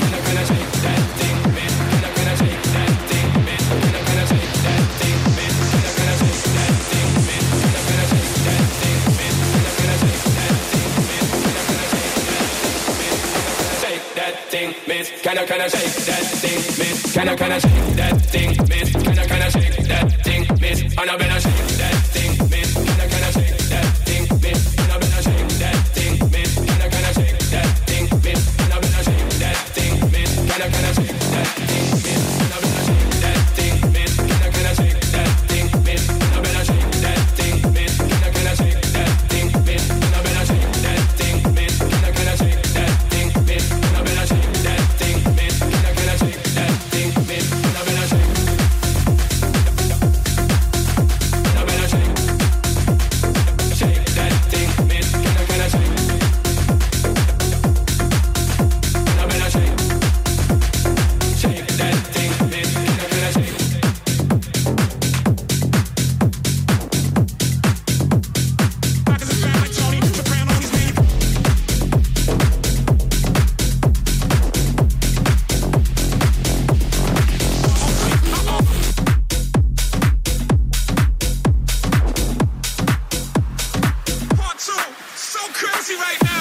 Can 0.00 0.14
I, 0.14 0.20
can 0.26 0.36
I 0.40 0.44
shake 0.50 0.72
that 0.84 1.02
thing, 1.18 1.36
miss? 1.56 1.74
Can 1.92 2.04
I, 2.04 2.10
can 2.16 2.28
I 2.28 2.34
shake 2.40 2.62
that 2.74 2.92
thing, 3.10 3.28
miss? 3.46 3.64
Can 3.68 3.94
I, 3.94 4.02
can 4.06 4.18
I 4.18 4.24
shake 4.30 4.54
that 4.64 4.82
thing, 5.00 5.18
I, 15.38 15.46
can 15.46 15.60
I 15.60 15.68
shake 15.68 15.96
that 16.06 16.26
thing, 16.40 16.66
miss? 16.78 17.14
Can 17.14 17.28
I, 17.28 17.36
can 17.36 17.52
I 17.52 17.52
shake 17.52 17.52
that 17.52 17.52
thing, 17.52 17.52
miss? 17.52 17.52
Can 17.52 17.52
I, 17.52 17.52
can 17.52 17.52
I 17.52 17.58
shake 17.58 17.96
that 17.96 18.16
thing, 18.32 18.50
miss? 18.68 18.92
Can 18.92 19.18
I, 19.18 19.26
can 19.26 19.42
I 19.42 19.48
shake 19.48 19.76
that 19.88 20.12
thing, 20.24 20.46
miss? 20.60 20.94
Can 20.94 21.08
I, 21.10 21.16
I 21.34 21.38
shake 21.40 21.73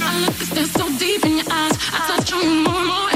I 0.06 0.20
look, 0.26 0.36
it's 0.40 0.72
so 0.72 0.88
deep 0.98 1.26
in 1.26 1.38
your 1.38 1.46
eyes. 1.52 1.78
I 1.92 2.00
touch 2.08 2.34
on 2.34 2.42
you 2.42 2.64
more 2.64 2.76
and 2.78 2.88
more 2.88 3.13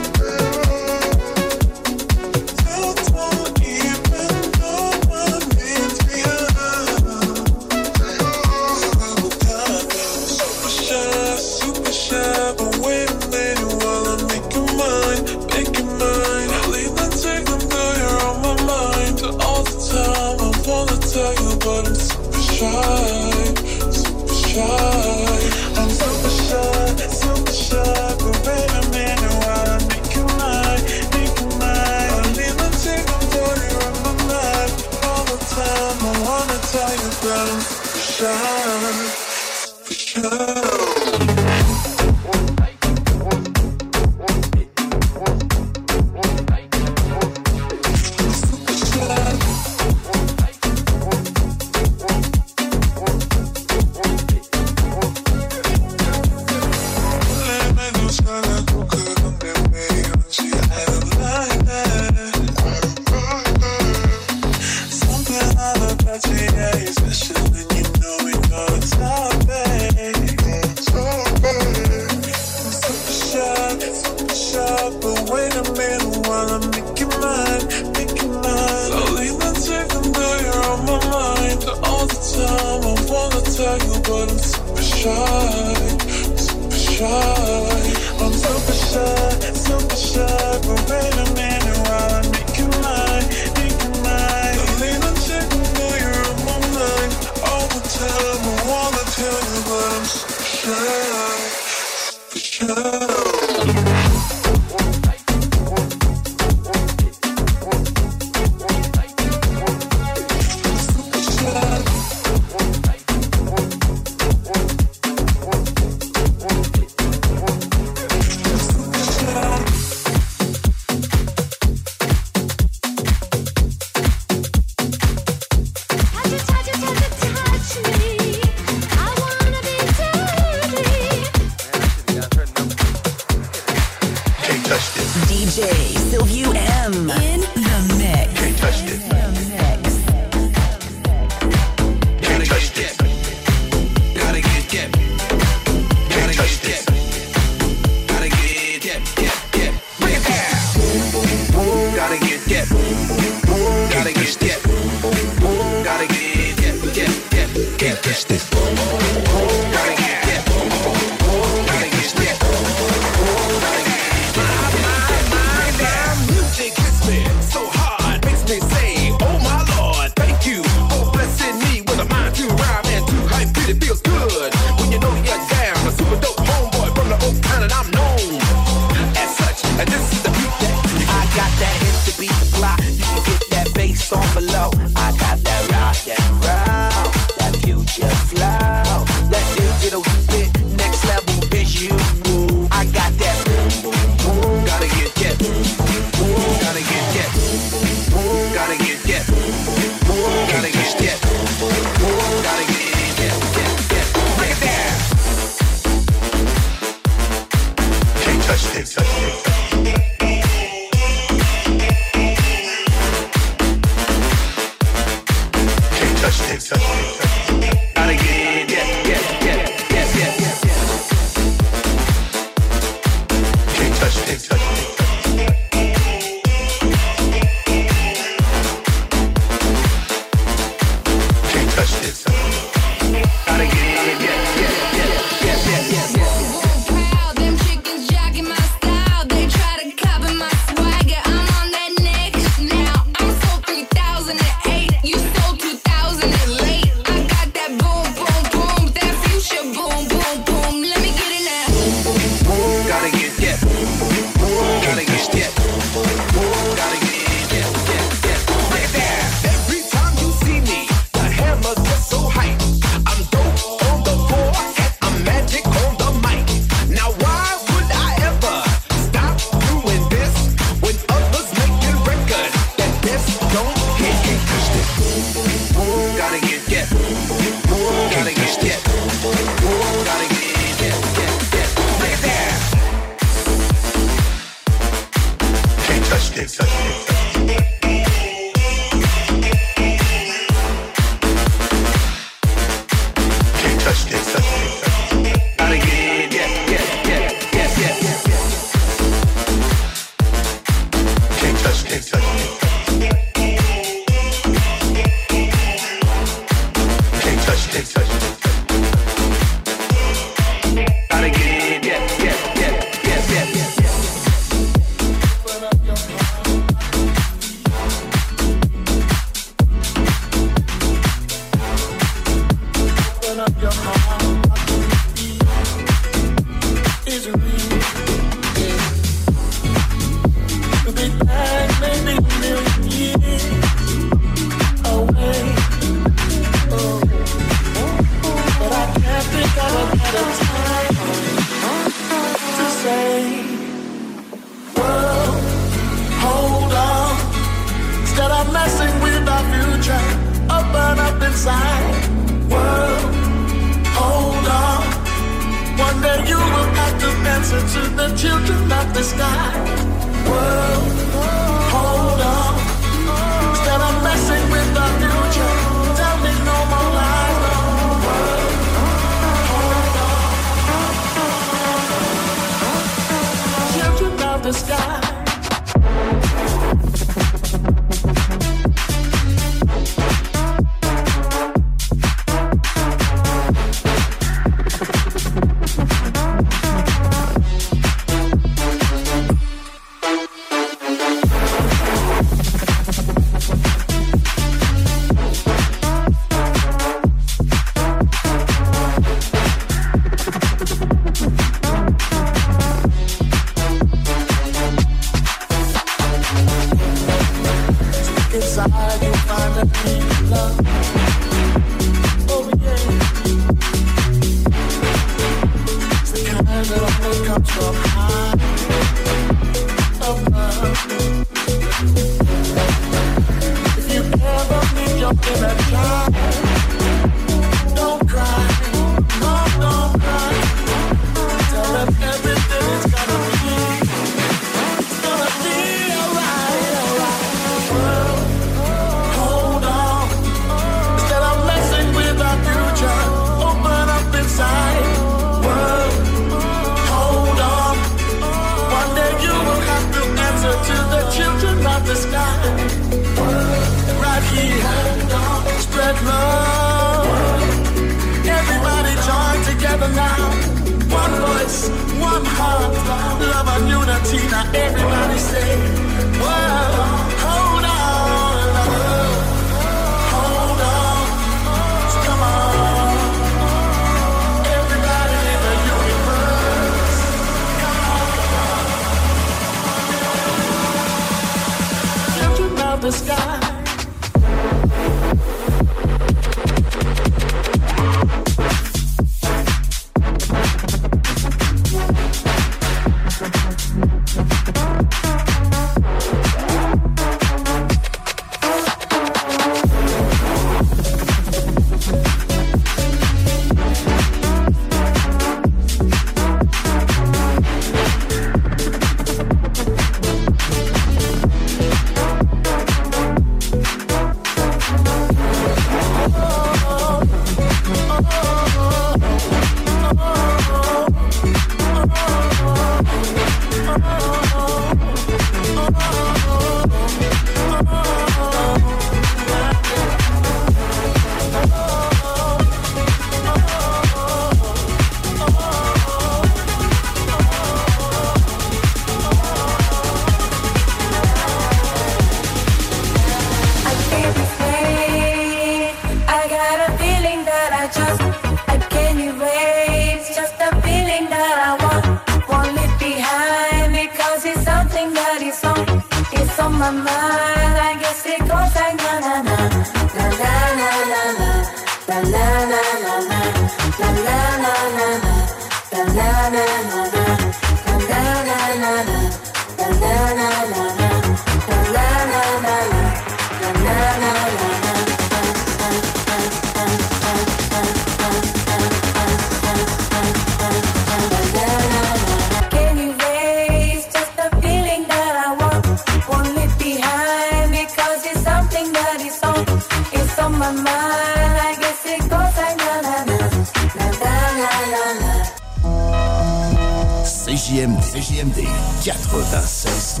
CJMD 598.14 598.46
96. 598.84 600.00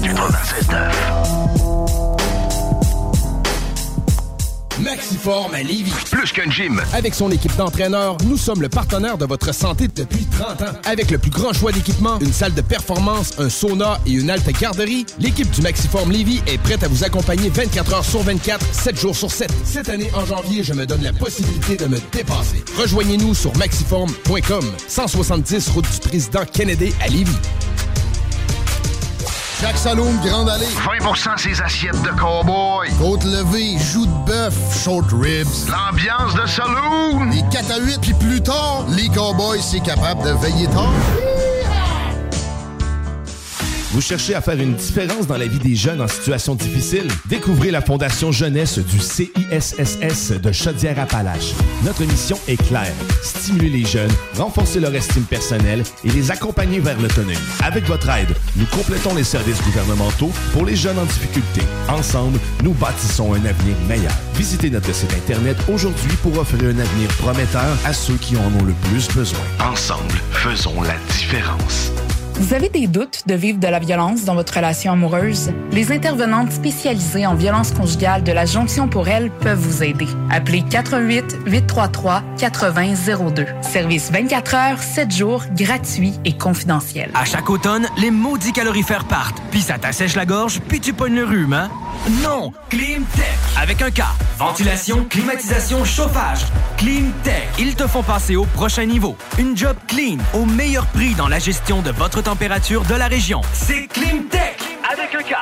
Maxiform 4.80 5.54
à 5.54 5.62
Lévis. 5.62 5.92
Plus 6.10 6.30
qu'un 6.30 6.48
gym. 6.50 6.80
Avec 6.92 7.14
son 7.14 7.30
équipe 7.30 7.56
d'entraîneurs, 7.56 8.16
nous 8.26 8.36
sommes 8.36 8.60
le 8.60 8.68
partenaire 8.68 9.18
de 9.18 9.24
votre 9.24 9.52
santé 9.52 9.88
depuis 9.88 10.26
30 10.26 10.62
ans. 10.62 10.72
Avec 10.84 11.10
le 11.10 11.18
plus 11.18 11.30
grand 11.30 11.52
choix 11.52 11.72
d'équipements, 11.72 12.18
une 12.20 12.32
salle 12.32 12.54
de 12.54 12.60
performance, 12.60 13.32
un 13.38 13.48
sauna 13.48 13.98
et 14.06 14.12
une 14.12 14.30
halte 14.30 14.48
garderie, 14.60 15.06
l'équipe 15.18 15.50
du 15.50 15.62
Maxiform 15.62 16.12
Lévis 16.12 16.40
est 16.46 16.58
prête 16.58 16.84
à 16.84 16.88
vous 16.88 17.02
accompagner 17.02 17.48
24 17.50 17.94
heures 17.94 18.04
sur 18.04 18.20
24, 18.20 18.64
7 18.72 18.96
jours 18.96 19.16
sur 19.16 19.30
7. 19.30 19.52
Cette 19.64 19.88
année, 19.88 20.10
en 20.14 20.24
janvier, 20.24 20.62
je 20.62 20.72
me 20.74 20.86
donne 20.86 21.02
la 21.02 21.12
possibilité 21.12 21.76
de 21.76 21.86
me 21.86 21.98
dépasser. 22.12 22.62
Rejoignez-nous 22.78 23.34
sur 23.34 23.56
maxiform.com. 23.56 24.64
170 24.86 25.68
route 25.70 25.90
du 25.90 26.08
président 26.08 26.44
Kennedy 26.52 26.92
à 27.00 27.08
Lévis. 27.08 27.32
Chaque 29.64 29.78
saloon 29.78 30.12
Grande 30.22 30.50
Allée. 30.50 30.66
20% 30.66 31.38
ses 31.38 31.58
assiettes 31.62 32.02
de 32.02 32.10
cowboy. 32.20 32.90
Côte 32.98 33.24
levée, 33.24 33.78
joues 33.78 34.04
de 34.04 34.26
bœuf, 34.26 34.54
short 34.84 35.06
ribs. 35.10 35.48
L'ambiance 35.70 36.34
de 36.34 36.46
saloon. 36.46 37.30
Les 37.30 37.40
4 37.50 37.70
à 37.70 37.78
8, 37.78 37.98
puis 38.02 38.12
plus 38.12 38.42
tard, 38.42 38.84
les 38.90 39.08
cowboys, 39.08 39.62
c'est 39.62 39.80
capable 39.80 40.22
de 40.22 40.32
veiller 40.32 40.66
tard. 40.66 40.92
Vous 43.94 44.00
cherchez 44.00 44.34
à 44.34 44.40
faire 44.40 44.58
une 44.58 44.74
différence 44.74 45.28
dans 45.28 45.36
la 45.36 45.46
vie 45.46 45.60
des 45.60 45.76
jeunes 45.76 46.00
en 46.00 46.08
situation 46.08 46.56
difficile? 46.56 47.06
Découvrez 47.26 47.70
la 47.70 47.80
Fondation 47.80 48.32
Jeunesse 48.32 48.80
du 48.80 48.98
CISSS 48.98 50.32
de 50.32 50.50
Chaudière-Appalaches. 50.50 51.52
Notre 51.84 52.02
mission 52.02 52.36
est 52.48 52.60
claire. 52.60 52.92
Stimuler 53.22 53.68
les 53.68 53.84
jeunes, 53.84 54.10
renforcer 54.36 54.80
leur 54.80 54.92
estime 54.96 55.22
personnelle 55.22 55.84
et 56.02 56.10
les 56.10 56.32
accompagner 56.32 56.80
vers 56.80 57.00
l'autonomie. 57.00 57.38
Avec 57.62 57.84
votre 57.84 58.08
aide, 58.08 58.34
nous 58.56 58.66
complétons 58.66 59.14
les 59.14 59.22
services 59.22 59.62
gouvernementaux 59.62 60.32
pour 60.52 60.64
les 60.64 60.74
jeunes 60.74 60.98
en 60.98 61.04
difficulté. 61.04 61.60
Ensemble, 61.88 62.40
nous 62.64 62.72
bâtissons 62.72 63.32
un 63.32 63.44
avenir 63.44 63.76
meilleur. 63.88 64.12
Visitez 64.34 64.70
notre 64.70 64.92
site 64.92 65.14
Internet 65.14 65.56
aujourd'hui 65.72 66.16
pour 66.20 66.36
offrir 66.36 66.64
un 66.64 66.80
avenir 66.80 67.08
prometteur 67.18 67.78
à 67.84 67.92
ceux 67.92 68.16
qui 68.16 68.36
en 68.36 68.52
ont 68.60 68.64
le 68.64 68.74
plus 68.90 69.06
besoin. 69.14 69.38
Ensemble, 69.60 70.16
faisons 70.32 70.82
la 70.82 70.96
différence. 71.16 71.92
Vous 72.36 72.52
avez 72.52 72.68
des 72.68 72.88
doutes 72.88 73.22
de 73.26 73.34
vivre 73.34 73.60
de 73.60 73.68
la 73.68 73.78
violence 73.78 74.24
dans 74.24 74.34
votre 74.34 74.54
relation 74.54 74.92
amoureuse? 74.92 75.52
Les 75.70 75.92
intervenantes 75.92 76.50
spécialisées 76.50 77.26
en 77.26 77.36
violence 77.36 77.70
conjugale 77.70 78.24
de 78.24 78.32
la 78.32 78.44
Jonction 78.44 78.88
pour 78.88 79.06
elle 79.06 79.30
peuvent 79.30 79.58
vous 79.58 79.84
aider. 79.84 80.08
Appelez 80.30 80.62
88 80.62 81.38
833 81.46 82.22
8002. 82.40 83.46
Service 83.62 84.10
24 84.10 84.54
heures, 84.54 84.82
7 84.82 85.14
jours, 85.14 85.44
gratuit 85.56 86.14
et 86.24 86.36
confidentiel. 86.36 87.10
À 87.14 87.24
chaque 87.24 87.48
automne, 87.48 87.86
les 87.98 88.10
maudits 88.10 88.52
calorifères 88.52 89.04
partent. 89.04 89.40
Puis 89.52 89.60
ça 89.60 89.78
t'assèche 89.78 90.16
la 90.16 90.26
gorge, 90.26 90.60
puis 90.68 90.80
tu 90.80 90.92
pognes 90.92 91.14
le 91.14 91.24
rhume, 91.24 91.52
hein? 91.52 91.70
Non! 92.22 92.52
Climtech! 92.68 93.38
Avec 93.56 93.80
un 93.80 93.90
K. 93.90 94.02
Ventilation, 94.36 95.06
climatisation, 95.08 95.84
chauffage. 95.84 96.40
Climtech. 96.76 97.48
Ils 97.58 97.76
te 97.76 97.86
font 97.86 98.02
passer 98.02 98.34
au 98.34 98.44
prochain 98.44 98.84
niveau. 98.84 99.16
Une 99.38 99.56
job 99.56 99.76
clean, 99.86 100.18
au 100.34 100.44
meilleur 100.44 100.86
prix 100.86 101.14
dans 101.14 101.28
la 101.28 101.38
gestion 101.38 101.80
de 101.80 101.92
votre 101.92 102.20
température 102.24 102.84
de 102.84 102.94
la 102.94 103.06
région. 103.06 103.42
C'est 103.52 103.86
Climtech! 103.86 104.56
Avec 104.90 105.14
un 105.14 105.22
K. 105.22 105.36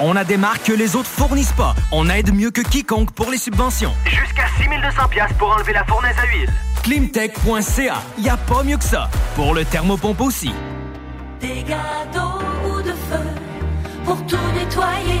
On 0.00 0.16
a 0.16 0.24
des 0.24 0.38
marques 0.38 0.64
que 0.64 0.72
les 0.72 0.96
autres 0.96 1.08
fournissent 1.08 1.52
pas. 1.52 1.74
On 1.92 2.08
aide 2.08 2.34
mieux 2.34 2.50
que 2.50 2.62
quiconque 2.62 3.12
pour 3.12 3.30
les 3.30 3.38
subventions. 3.38 3.92
Jusqu'à 4.06 4.46
6200 4.58 5.08
pièces 5.08 5.32
pour 5.38 5.50
enlever 5.50 5.74
la 5.74 5.84
fournaise 5.84 6.16
à 6.18 6.26
huile. 6.26 6.50
Climtech.ca. 6.82 8.02
Y 8.18 8.28
a 8.28 8.36
pas 8.36 8.62
mieux 8.62 8.78
que 8.78 8.84
ça. 8.84 9.10
Pour 9.34 9.54
le 9.54 9.64
thermopompe 9.64 10.20
aussi. 10.22 10.52
Des 11.40 11.62
gâteaux 11.62 12.40
ou 12.66 12.80
de 12.80 12.92
feu 12.92 13.26
pour 14.06 14.24
tout 14.26 14.36
nettoyer. 14.54 15.20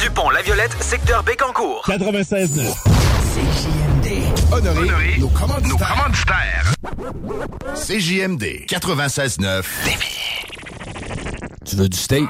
du 0.01 0.09
pont 0.09 0.29
La 0.31 0.41
Violette, 0.41 0.75
secteur 0.81 1.23
Bécancourt. 1.23 1.83
96.9. 1.87 2.73
CJMD. 3.35 4.51
Honoré, 4.51 5.17
nos 5.19 5.27
commanditaires. 5.27 5.69
Nos 5.69 5.77
commanditaires. 5.77 6.73
CJMD 7.75 8.65
96.9. 8.67 9.63
Tu 11.65 11.75
veux 11.75 11.87
du 11.87 11.97
steak? 11.97 12.27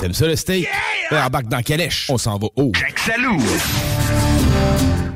T'aimes 0.00 0.12
ça 0.12 0.26
le 0.26 0.36
steak? 0.36 0.68
Yeah! 1.10 1.26
Embarque 1.26 1.46
dans 1.46 1.62
Calèche. 1.62 2.06
On 2.10 2.18
s'en 2.18 2.38
va 2.38 2.48
haut. 2.56 2.72
Jack 2.74 2.98
Salou. 2.98 3.40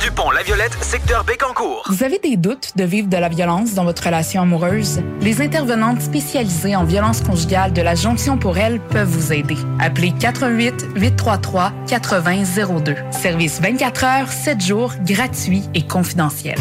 du 0.00 0.10
pont 0.10 0.30
La 0.30 0.42
Violette, 0.42 0.76
secteur 0.82 1.24
Bécancourt. 1.24 1.84
Vous 1.88 2.02
avez 2.02 2.18
des 2.18 2.36
doutes 2.36 2.72
de 2.76 2.84
vivre 2.84 3.08
de 3.08 3.16
la 3.16 3.28
violence 3.28 3.74
dans 3.74 3.84
votre 3.84 4.04
relation 4.04 4.42
amoureuse? 4.42 5.02
Les 5.20 5.40
intervenantes 5.40 6.00
spécialisées 6.00 6.76
en 6.76 6.84
violence 6.84 7.20
conjugale 7.20 7.72
de 7.72 7.82
la 7.82 7.94
Jonction 7.94 8.38
pour 8.38 8.58
elle 8.58 8.80
peuvent 8.80 9.08
vous 9.08 9.32
aider. 9.32 9.56
Appelez 9.80 10.12
88 10.12 10.88
833 10.96 11.72
8002. 11.88 12.96
Service 13.10 13.60
24 13.60 14.04
heures, 14.04 14.28
7 14.32 14.60
jours, 14.60 14.92
gratuit 15.04 15.64
et 15.74 15.82
confidentiel. 15.86 16.56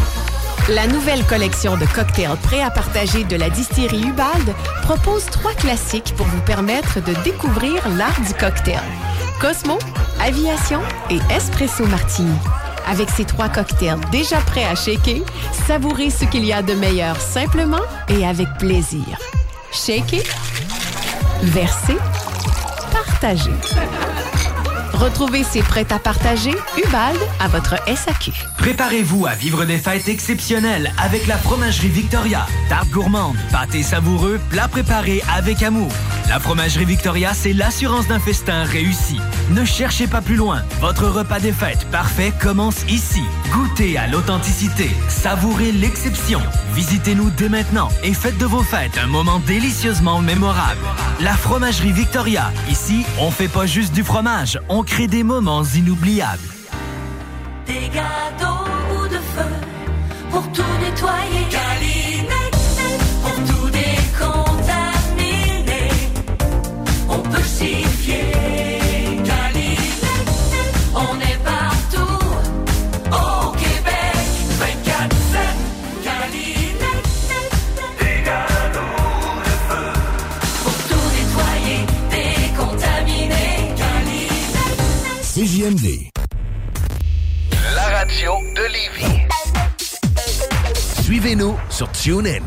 La 0.69 0.87
nouvelle 0.87 1.23
collection 1.25 1.75
de 1.77 1.85
cocktails 1.85 2.37
prêts 2.41 2.61
à 2.61 2.71
partager 2.71 3.23
de 3.25 3.35
la 3.35 3.49
distillerie 3.49 4.03
Ubald 4.03 4.53
propose 4.83 5.25
trois 5.25 5.53
classiques 5.53 6.13
pour 6.15 6.25
vous 6.27 6.41
permettre 6.41 7.03
de 7.03 7.13
découvrir 7.23 7.87
l'art 7.97 8.19
du 8.25 8.33
cocktail. 8.33 8.79
Cosmo, 9.41 9.77
Aviation 10.21 10.79
et 11.09 11.19
Espresso 11.33 11.85
Martini. 11.85 12.37
Avec 12.87 13.09
ces 13.09 13.25
trois 13.25 13.49
cocktails 13.49 13.99
déjà 14.11 14.37
prêts 14.37 14.65
à 14.65 14.75
shaker, 14.75 15.21
savourez 15.67 16.09
ce 16.09 16.25
qu'il 16.25 16.45
y 16.45 16.53
a 16.53 16.61
de 16.61 16.73
meilleur 16.73 17.19
simplement 17.19 17.81
et 18.09 18.25
avec 18.25 18.47
plaisir. 18.59 19.05
Shaker, 19.71 20.23
verser, 21.43 21.97
partager. 22.91 23.51
Retrouvez 24.93 25.43
ces 25.43 25.61
prêts 25.61 25.87
à 25.91 25.99
partager 25.99 26.53
Ubald 26.77 27.19
à 27.39 27.47
votre 27.47 27.75
SAQ. 27.87 28.31
Préparez-vous 28.57 29.25
à 29.25 29.33
vivre 29.33 29.65
des 29.65 29.77
fêtes 29.77 30.07
exceptionnelles 30.07 30.93
avec 30.97 31.27
la 31.27 31.37
fromagerie 31.37 31.89
Victoria. 31.89 32.45
Tarte 32.69 32.89
gourmande, 32.89 33.35
pâté 33.51 33.83
savoureux, 33.83 34.39
plats 34.49 34.67
préparés 34.67 35.21
avec 35.35 35.63
amour. 35.63 35.91
La 36.29 36.39
fromagerie 36.39 36.85
Victoria, 36.85 37.33
c'est 37.33 37.53
l'assurance 37.53 38.07
d'un 38.07 38.19
festin 38.19 38.63
réussi. 38.63 39.19
Ne 39.51 39.65
cherchez 39.65 40.07
pas 40.07 40.21
plus 40.21 40.35
loin. 40.35 40.63
Votre 40.79 41.07
repas 41.07 41.39
des 41.39 41.51
fêtes 41.51 41.85
parfait 41.91 42.33
commence 42.41 42.83
ici. 42.89 43.21
Goûtez 43.51 43.97
à 43.97 44.07
l'authenticité. 44.07 44.89
Savourez 45.09 45.71
l'exception. 45.71 46.41
Visitez-nous 46.73 47.29
dès 47.31 47.49
maintenant 47.49 47.89
et 48.03 48.13
faites 48.13 48.37
de 48.37 48.45
vos 48.45 48.63
fêtes 48.63 48.97
un 48.97 49.07
moment 49.07 49.39
délicieusement 49.39 50.21
mémorable. 50.21 50.81
La 51.19 51.33
fromagerie 51.33 51.91
Victoria. 51.91 52.51
Ici, 52.69 53.05
on 53.19 53.29
fait 53.29 53.47
pas 53.49 53.65
juste 53.65 53.93
du 53.93 54.03
fromage, 54.03 54.59
on 54.69 54.83
crée 54.83 55.07
des 55.07 55.23
moments 55.23 55.63
inoubliables. 55.63 56.49
Des 57.67 57.89
gâteaux 57.93 59.07
de 59.09 59.17
feu 59.17 59.49
pour 60.31 60.49
tout 60.51 60.63
nettoyer. 60.81 61.42
CJMD. 85.63 86.09
La 87.75 87.83
radio 87.97 88.31
de 88.55 88.63
Lévis. 88.73 89.21
Suivez-nous 91.01 91.55
sur 91.69 91.89
TuneIn. 91.91 92.41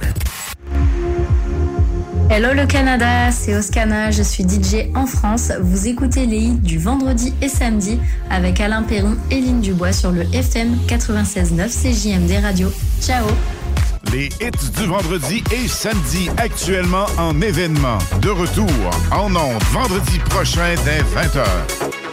Hello 2.28 2.52
le 2.52 2.66
Canada, 2.66 3.30
c'est 3.30 3.56
Oscana, 3.56 4.10
je 4.10 4.22
suis 4.22 4.44
DJ 4.44 4.90
en 4.94 5.06
France. 5.06 5.50
Vous 5.60 5.88
écoutez 5.88 6.26
les 6.26 6.38
hits 6.38 6.58
du 6.58 6.78
vendredi 6.78 7.32
et 7.40 7.48
samedi 7.48 7.98
avec 8.28 8.60
Alain 8.60 8.82
Perron 8.82 9.16
et 9.30 9.40
Lynn 9.40 9.60
Dubois 9.62 9.92
sur 9.92 10.12
le 10.12 10.22
FM 10.34 10.76
96.9 10.86 11.68
CJMD 11.70 12.42
Radio. 12.42 12.70
Ciao 13.00 13.26
Les 14.12 14.26
hits 14.40 14.70
du 14.76 14.86
vendredi 14.86 15.42
et 15.52 15.68
samedi 15.68 16.28
actuellement 16.36 17.06
en 17.18 17.40
événement. 17.40 17.98
De 18.20 18.28
retour 18.28 18.66
en 19.10 19.34
ondes 19.34 19.62
vendredi 19.72 20.18
prochain 20.18 20.74
dès 20.84 21.00
20h. 21.00 22.05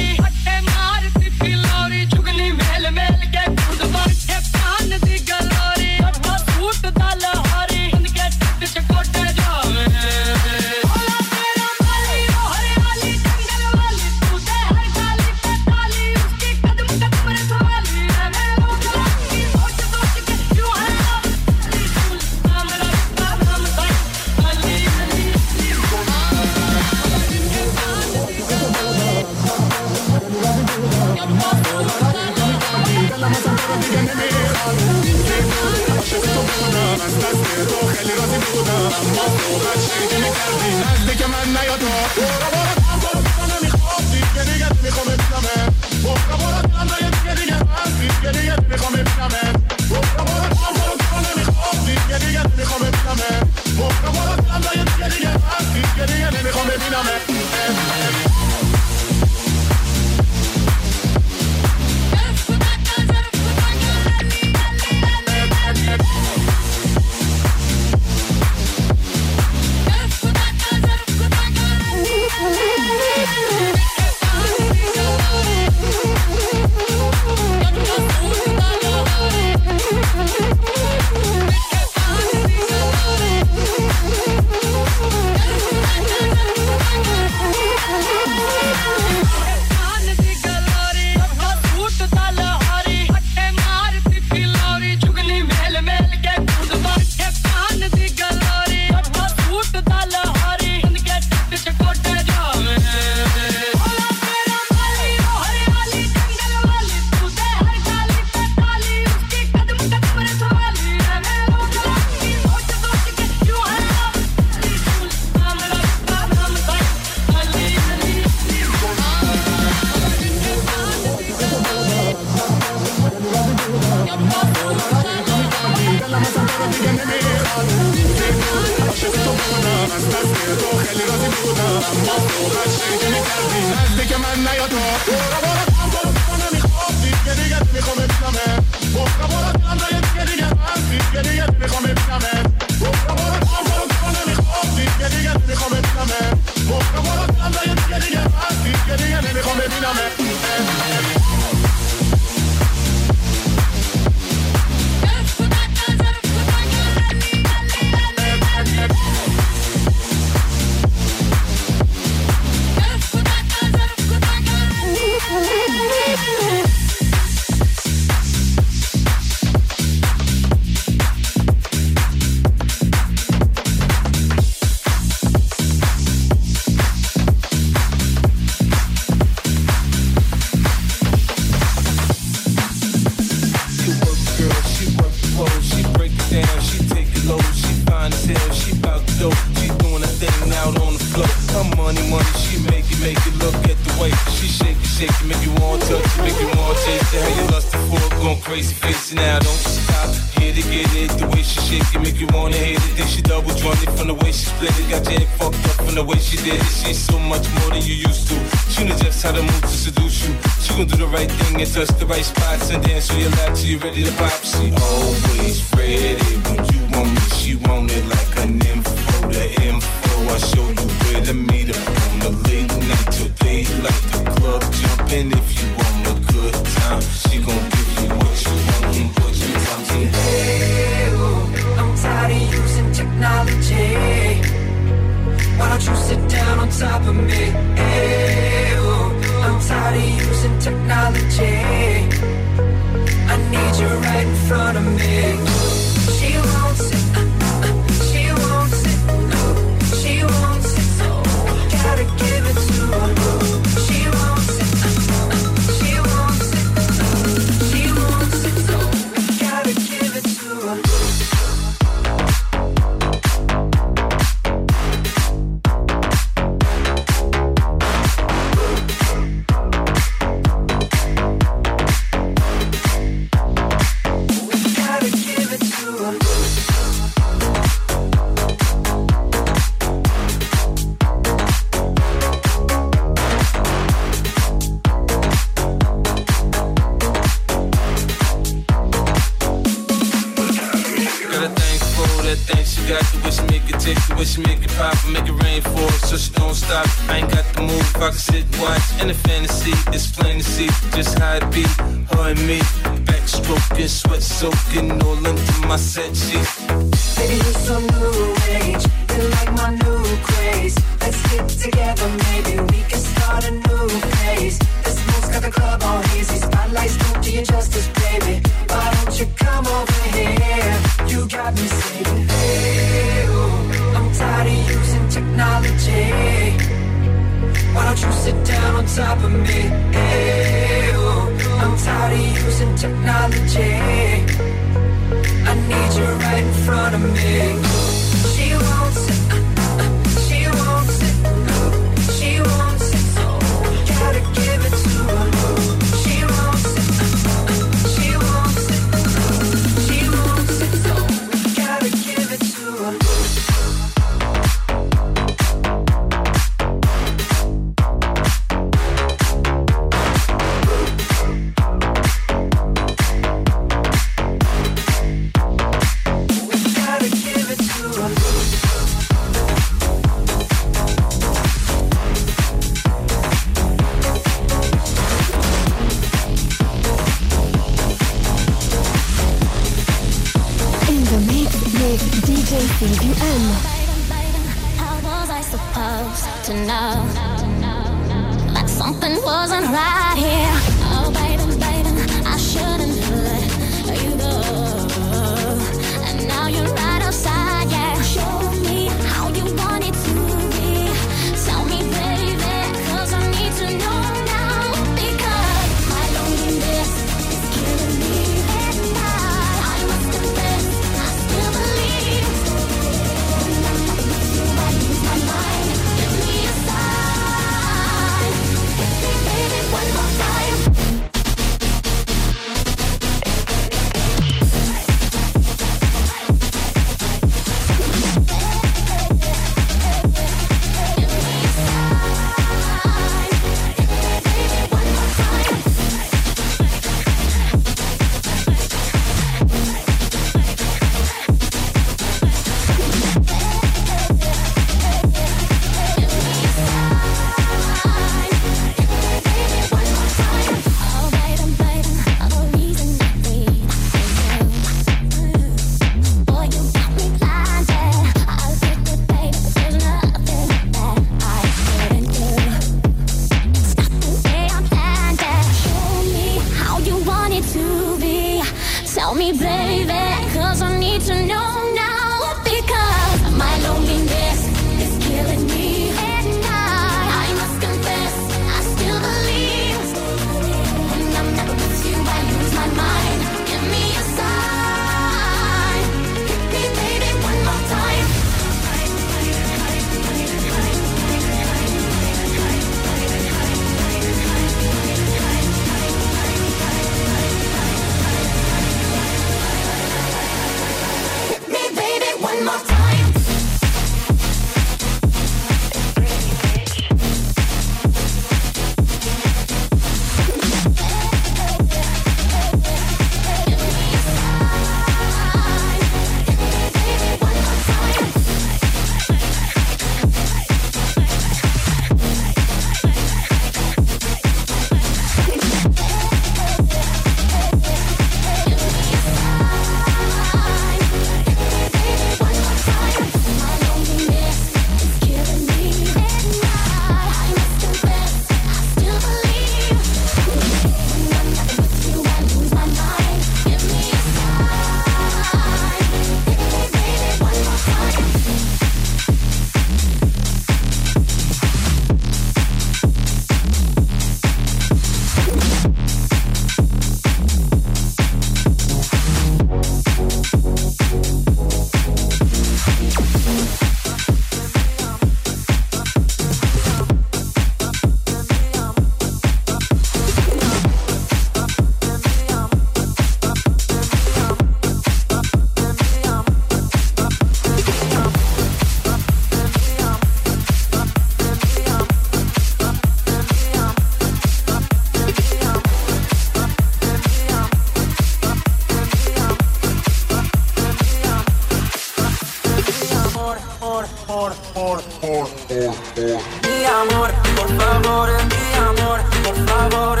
Por 596.89 597.47
favor, 597.57 598.09
mi 598.29 598.53
amor, 598.55 599.01
por 599.23 599.35
favor, 599.47 600.00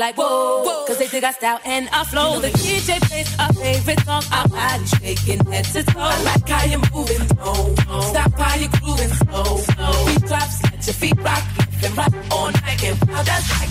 like 0.00 0.16
whoa, 0.16 0.62
whoa. 0.64 0.86
Cause 0.86 0.98
they 0.98 1.06
dig 1.06 1.22
us 1.22 1.40
out 1.42 1.60
and 1.64 1.88
I 1.92 2.04
flow. 2.04 2.34
You 2.34 2.34
know 2.34 2.40
the 2.40 2.48
DJ 2.58 3.00
plays 3.08 3.38
our 3.38 3.52
favorite 3.52 4.00
song. 4.00 4.24
Our 4.32 4.48
body 4.48 4.86
shaking 4.86 5.44
head 5.46 5.64
to 5.66 5.82
toe. 5.84 6.00
I 6.00 6.22
like 6.22 6.48
how 6.48 6.64
you're 6.64 6.80
moving. 6.92 7.24
No, 7.36 7.52
no. 7.86 8.00
Stop 8.00 8.32
how 8.32 8.56
you're 8.56 8.70
grooving. 8.80 9.08
Slow, 9.08 9.58
slow. 9.58 10.06
Beat 10.06 10.26
drops, 10.26 10.62
let 10.64 10.86
your 10.86 10.94
feet 10.94 11.18
rock. 11.18 11.69
can 11.80 11.94
rock 11.94 12.12
all 12.30 12.50
night, 12.52 12.78
get 12.78 12.96
bailando, 13.00 13.64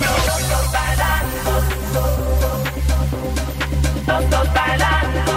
todos 4.05 4.47
bailando, 4.57 5.33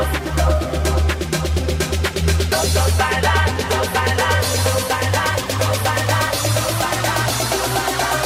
todos 2.51 2.91
bailando, 3.01 3.77
bailando, 3.95 4.73
bailando, 4.89 5.67
bailando, 5.85 7.57
bailando, 7.73 8.17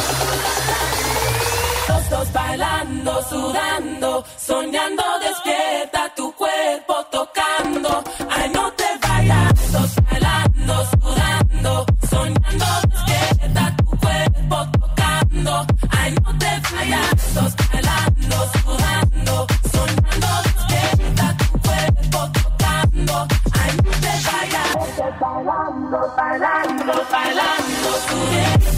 todos 1.88 2.28
bailando, 2.32 3.12
sudando, 3.28 4.24
soñando. 4.38 5.05
bailando 27.10 27.90
tú. 28.08 28.75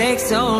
Take 0.00 0.18
so 0.18 0.59